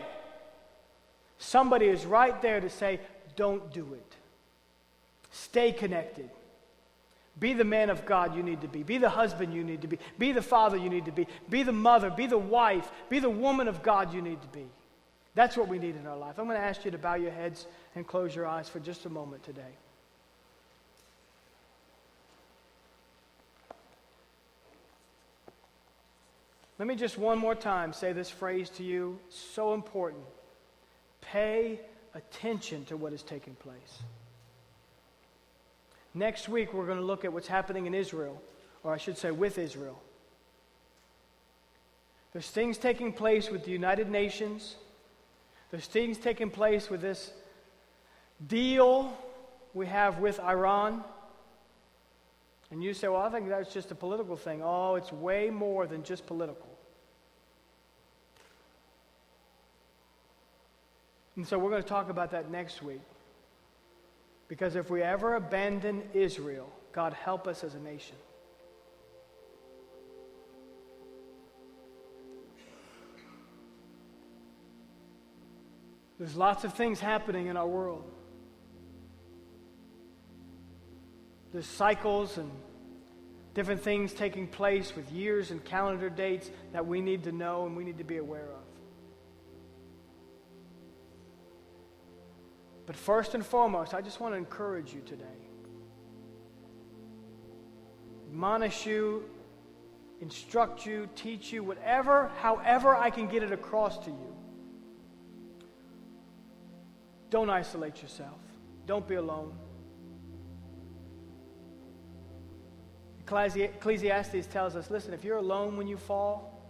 somebody 1.40 1.88
is 1.88 2.06
right 2.06 2.42
there 2.42 2.62
to 2.62 2.70
say, 2.70 3.02
don't 3.36 3.74
do 3.74 3.96
it. 3.96 4.11
Stay 5.32 5.72
connected. 5.72 6.30
Be 7.40 7.54
the 7.54 7.64
man 7.64 7.90
of 7.90 8.06
God 8.06 8.36
you 8.36 8.44
need 8.44 8.62
to 8.62 8.68
be. 8.68 8.84
Be 8.84 8.98
the 8.98 9.10
husband 9.10 9.54
you 9.54 9.64
need 9.64 9.82
to 9.82 9.88
be. 9.88 9.98
Be 10.20 10.32
the 10.32 10.42
father 10.42 10.78
you 10.78 10.90
need 10.90 11.06
to 11.06 11.12
be. 11.12 11.28
Be 11.50 11.64
the 11.64 11.72
mother. 11.72 12.10
Be 12.10 12.28
the 12.28 12.38
wife. 12.38 12.92
Be 13.10 13.20
the 13.20 13.30
woman 13.30 13.68
of 13.68 13.82
God 13.82 14.14
you 14.14 14.22
need 14.22 14.42
to 14.42 14.48
be. 14.50 14.66
That's 15.34 15.56
what 15.56 15.70
we 15.70 15.80
need 15.80 15.96
in 15.96 16.06
our 16.06 16.18
life. 16.18 16.38
I'm 16.38 16.46
going 16.46 16.60
to 16.60 16.64
ask 16.64 16.84
you 16.84 16.92
to 16.92 16.98
bow 16.98 17.16
your 17.16 17.32
heads 17.32 17.66
and 17.96 18.06
close 18.06 18.36
your 18.36 18.46
eyes 18.46 18.68
for 18.68 18.80
just 18.80 19.06
a 19.06 19.10
moment 19.10 19.44
today. 19.44 19.62
Let 26.78 26.88
me 26.88 26.96
just 26.96 27.18
one 27.18 27.38
more 27.38 27.56
time 27.56 27.94
say 27.94 28.12
this 28.12 28.30
phrase 28.30 28.70
to 28.72 28.84
you. 28.84 29.20
So 29.30 29.74
important. 29.74 30.24
Pay 31.22 31.80
attention 32.14 32.84
to 32.86 32.98
what 32.98 33.14
is 33.14 33.24
taking 33.24 33.54
place. 33.56 34.02
Next 36.14 36.50
week, 36.50 36.74
we're 36.74 36.86
going 36.86 36.98
to 36.98 37.06
look 37.06 37.24
at 37.24 37.32
what's 37.32 37.48
happening 37.48 37.86
in 37.86 37.94
Israel, 37.94 38.42
or 38.84 38.94
I 38.94 38.98
should 38.98 39.18
say, 39.18 39.32
with 39.32 39.58
Israel. 39.58 40.02
There's 42.34 42.50
things 42.50 42.78
taking 42.78 43.14
place 43.14 43.50
with 43.50 43.66
the 43.66 43.72
United 43.72 44.10
Nations, 44.10 44.76
there's 45.70 45.88
things 45.88 46.18
taking 46.18 46.50
place 46.50 46.90
with 46.90 47.02
this 47.02 47.32
deal 48.46 49.18
we 49.74 49.88
have 49.88 50.20
with 50.20 50.40
Iran. 50.40 51.04
And 52.72 52.84
you 52.84 52.94
say, 52.94 53.08
well, 53.10 53.22
I 53.22 53.30
think 53.30 53.50
that's 53.50 53.74
just 53.74 53.92
a 53.92 53.96
political 53.96 54.36
thing. 54.36 54.62
Oh, 54.64 54.96
it's 54.96 55.12
way 55.12 55.50
more 55.50 55.88
than 55.88 56.04
just 56.04 56.26
political. 56.26 56.68
And 61.36 61.48
so 61.48 61.58
we're 61.58 61.70
going 61.70 61.84
to 61.84 61.90
talk 61.90 62.10
about 62.10 62.32
that 62.32 62.50
next 62.50 62.82
week. 62.82 63.02
Because 64.52 64.76
if 64.76 64.90
we 64.90 65.02
ever 65.02 65.36
abandon 65.36 66.04
Israel, 66.14 66.70
God 66.92 67.14
help 67.14 67.48
us 67.48 67.64
as 67.64 67.74
a 67.74 67.80
nation. 67.80 68.18
There's 76.20 76.36
lots 76.36 76.66
of 76.66 76.74
things 76.74 77.00
happening 77.00 77.48
in 77.48 77.56
our 77.56 77.66
world. 77.66 78.04
There's 81.54 81.66
cycles 81.66 82.38
and 82.38 82.52
different 83.54 83.82
things 83.82 84.12
taking 84.12 84.48
place 84.48 84.94
with 84.98 85.10
years 85.14 85.52
and 85.52 85.64
calendar 85.64 86.10
dates 86.10 86.52
that 86.74 86.86
we 86.86 87.00
need 87.00 87.24
to 87.24 87.32
know 87.32 87.66
and 87.66 87.78
we 87.78 87.86
need 87.86 88.00
to 88.00 88.04
be 88.04 88.18
aware 88.18 88.50
of. 88.50 88.71
But 92.92 92.98
first 92.98 93.36
and 93.36 93.46
foremost, 93.46 93.94
I 93.94 94.02
just 94.02 94.20
want 94.20 94.34
to 94.34 94.38
encourage 94.38 94.94
you 94.94 95.00
today. 95.06 95.24
Admonish 98.28 98.86
you, 98.86 99.24
instruct 100.20 100.86
you, 100.86 101.08
teach 101.16 101.54
you, 101.54 101.64
whatever, 101.64 102.30
however 102.42 102.94
I 102.94 103.10
can 103.10 103.30
get 103.30 103.44
it 103.44 103.54
across 103.54 103.98
to 104.00 104.10
you. 104.10 104.36
Don't 107.30 107.50
isolate 107.50 108.02
yourself. 108.02 108.42
Don't 108.86 109.08
be 109.08 109.16
alone. 109.16 109.54
Ecclesiastes 113.26 114.48
tells 114.48 114.76
us 114.76 114.92
listen, 114.92 115.14
if 115.14 115.24
you're 115.24 115.38
alone 115.38 115.78
when 115.78 115.88
you 115.88 115.96
fall, 115.96 116.62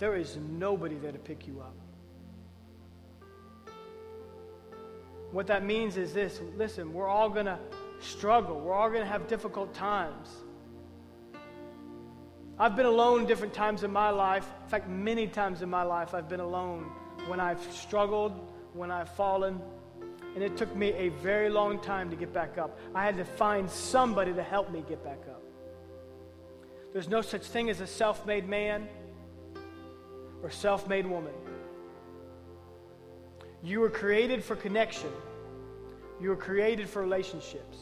there 0.00 0.16
is 0.16 0.36
nobody 0.58 0.96
there 0.96 1.12
to 1.12 1.20
pick 1.20 1.46
you 1.46 1.60
up. 1.60 1.76
What 5.32 5.46
that 5.46 5.64
means 5.64 5.96
is 5.96 6.12
this 6.12 6.40
listen, 6.56 6.92
we're 6.92 7.08
all 7.08 7.28
going 7.28 7.46
to 7.46 7.58
struggle, 8.00 8.60
we're 8.60 8.74
all 8.74 8.90
going 8.90 9.00
to 9.00 9.08
have 9.10 9.26
difficult 9.26 9.74
times. 9.74 10.28
I've 12.58 12.76
been 12.76 12.86
alone 12.86 13.26
different 13.26 13.54
times 13.54 13.82
in 13.82 13.90
my 13.90 14.10
life. 14.10 14.46
In 14.64 14.68
fact, 14.68 14.88
many 14.88 15.26
times 15.26 15.62
in 15.62 15.70
my 15.70 15.82
life, 15.82 16.14
I've 16.14 16.28
been 16.28 16.40
alone 16.40 16.92
when 17.26 17.40
I've 17.40 17.60
struggled, 17.72 18.32
when 18.74 18.90
I've 18.90 19.08
fallen, 19.16 19.60
and 20.34 20.44
it 20.44 20.56
took 20.56 20.74
me 20.76 20.92
a 20.92 21.08
very 21.08 21.48
long 21.48 21.78
time 21.80 22.10
to 22.10 22.16
get 22.16 22.32
back 22.32 22.58
up. 22.58 22.78
I 22.94 23.04
had 23.04 23.16
to 23.16 23.24
find 23.24 23.68
somebody 23.70 24.32
to 24.34 24.42
help 24.42 24.70
me 24.70 24.84
get 24.86 25.02
back 25.02 25.20
up. 25.30 25.42
There's 26.92 27.08
no 27.08 27.22
such 27.22 27.42
thing 27.42 27.70
as 27.70 27.80
a 27.80 27.86
self 27.86 28.26
made 28.26 28.48
man 28.48 28.86
or 30.42 30.50
self 30.50 30.86
made 30.88 31.06
woman. 31.06 31.32
You 33.62 33.80
were 33.80 33.90
created 33.90 34.42
for 34.42 34.56
connection, 34.56 35.10
you 36.20 36.28
were 36.30 36.36
created 36.36 36.88
for 36.88 37.00
relationships. 37.00 37.78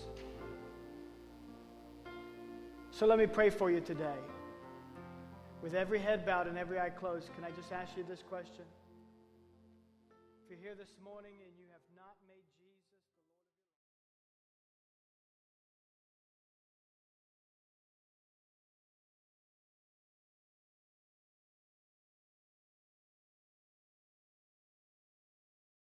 So 2.90 3.06
let 3.06 3.18
me 3.18 3.26
pray 3.26 3.50
for 3.50 3.70
you 3.70 3.80
today. 3.80 4.18
With 5.62 5.74
every 5.74 5.98
head 5.98 6.26
bowed 6.26 6.46
and 6.46 6.58
every 6.58 6.78
eye 6.78 6.90
closed, 6.90 7.30
can 7.34 7.44
I 7.44 7.50
just 7.50 7.72
ask 7.72 7.96
you 7.96 8.04
this 8.08 8.22
question? 8.28 8.64
If 10.44 10.50
you're 10.50 10.58
here 10.58 10.74
this 10.74 10.94
morning 11.02 11.32
and 11.44 11.59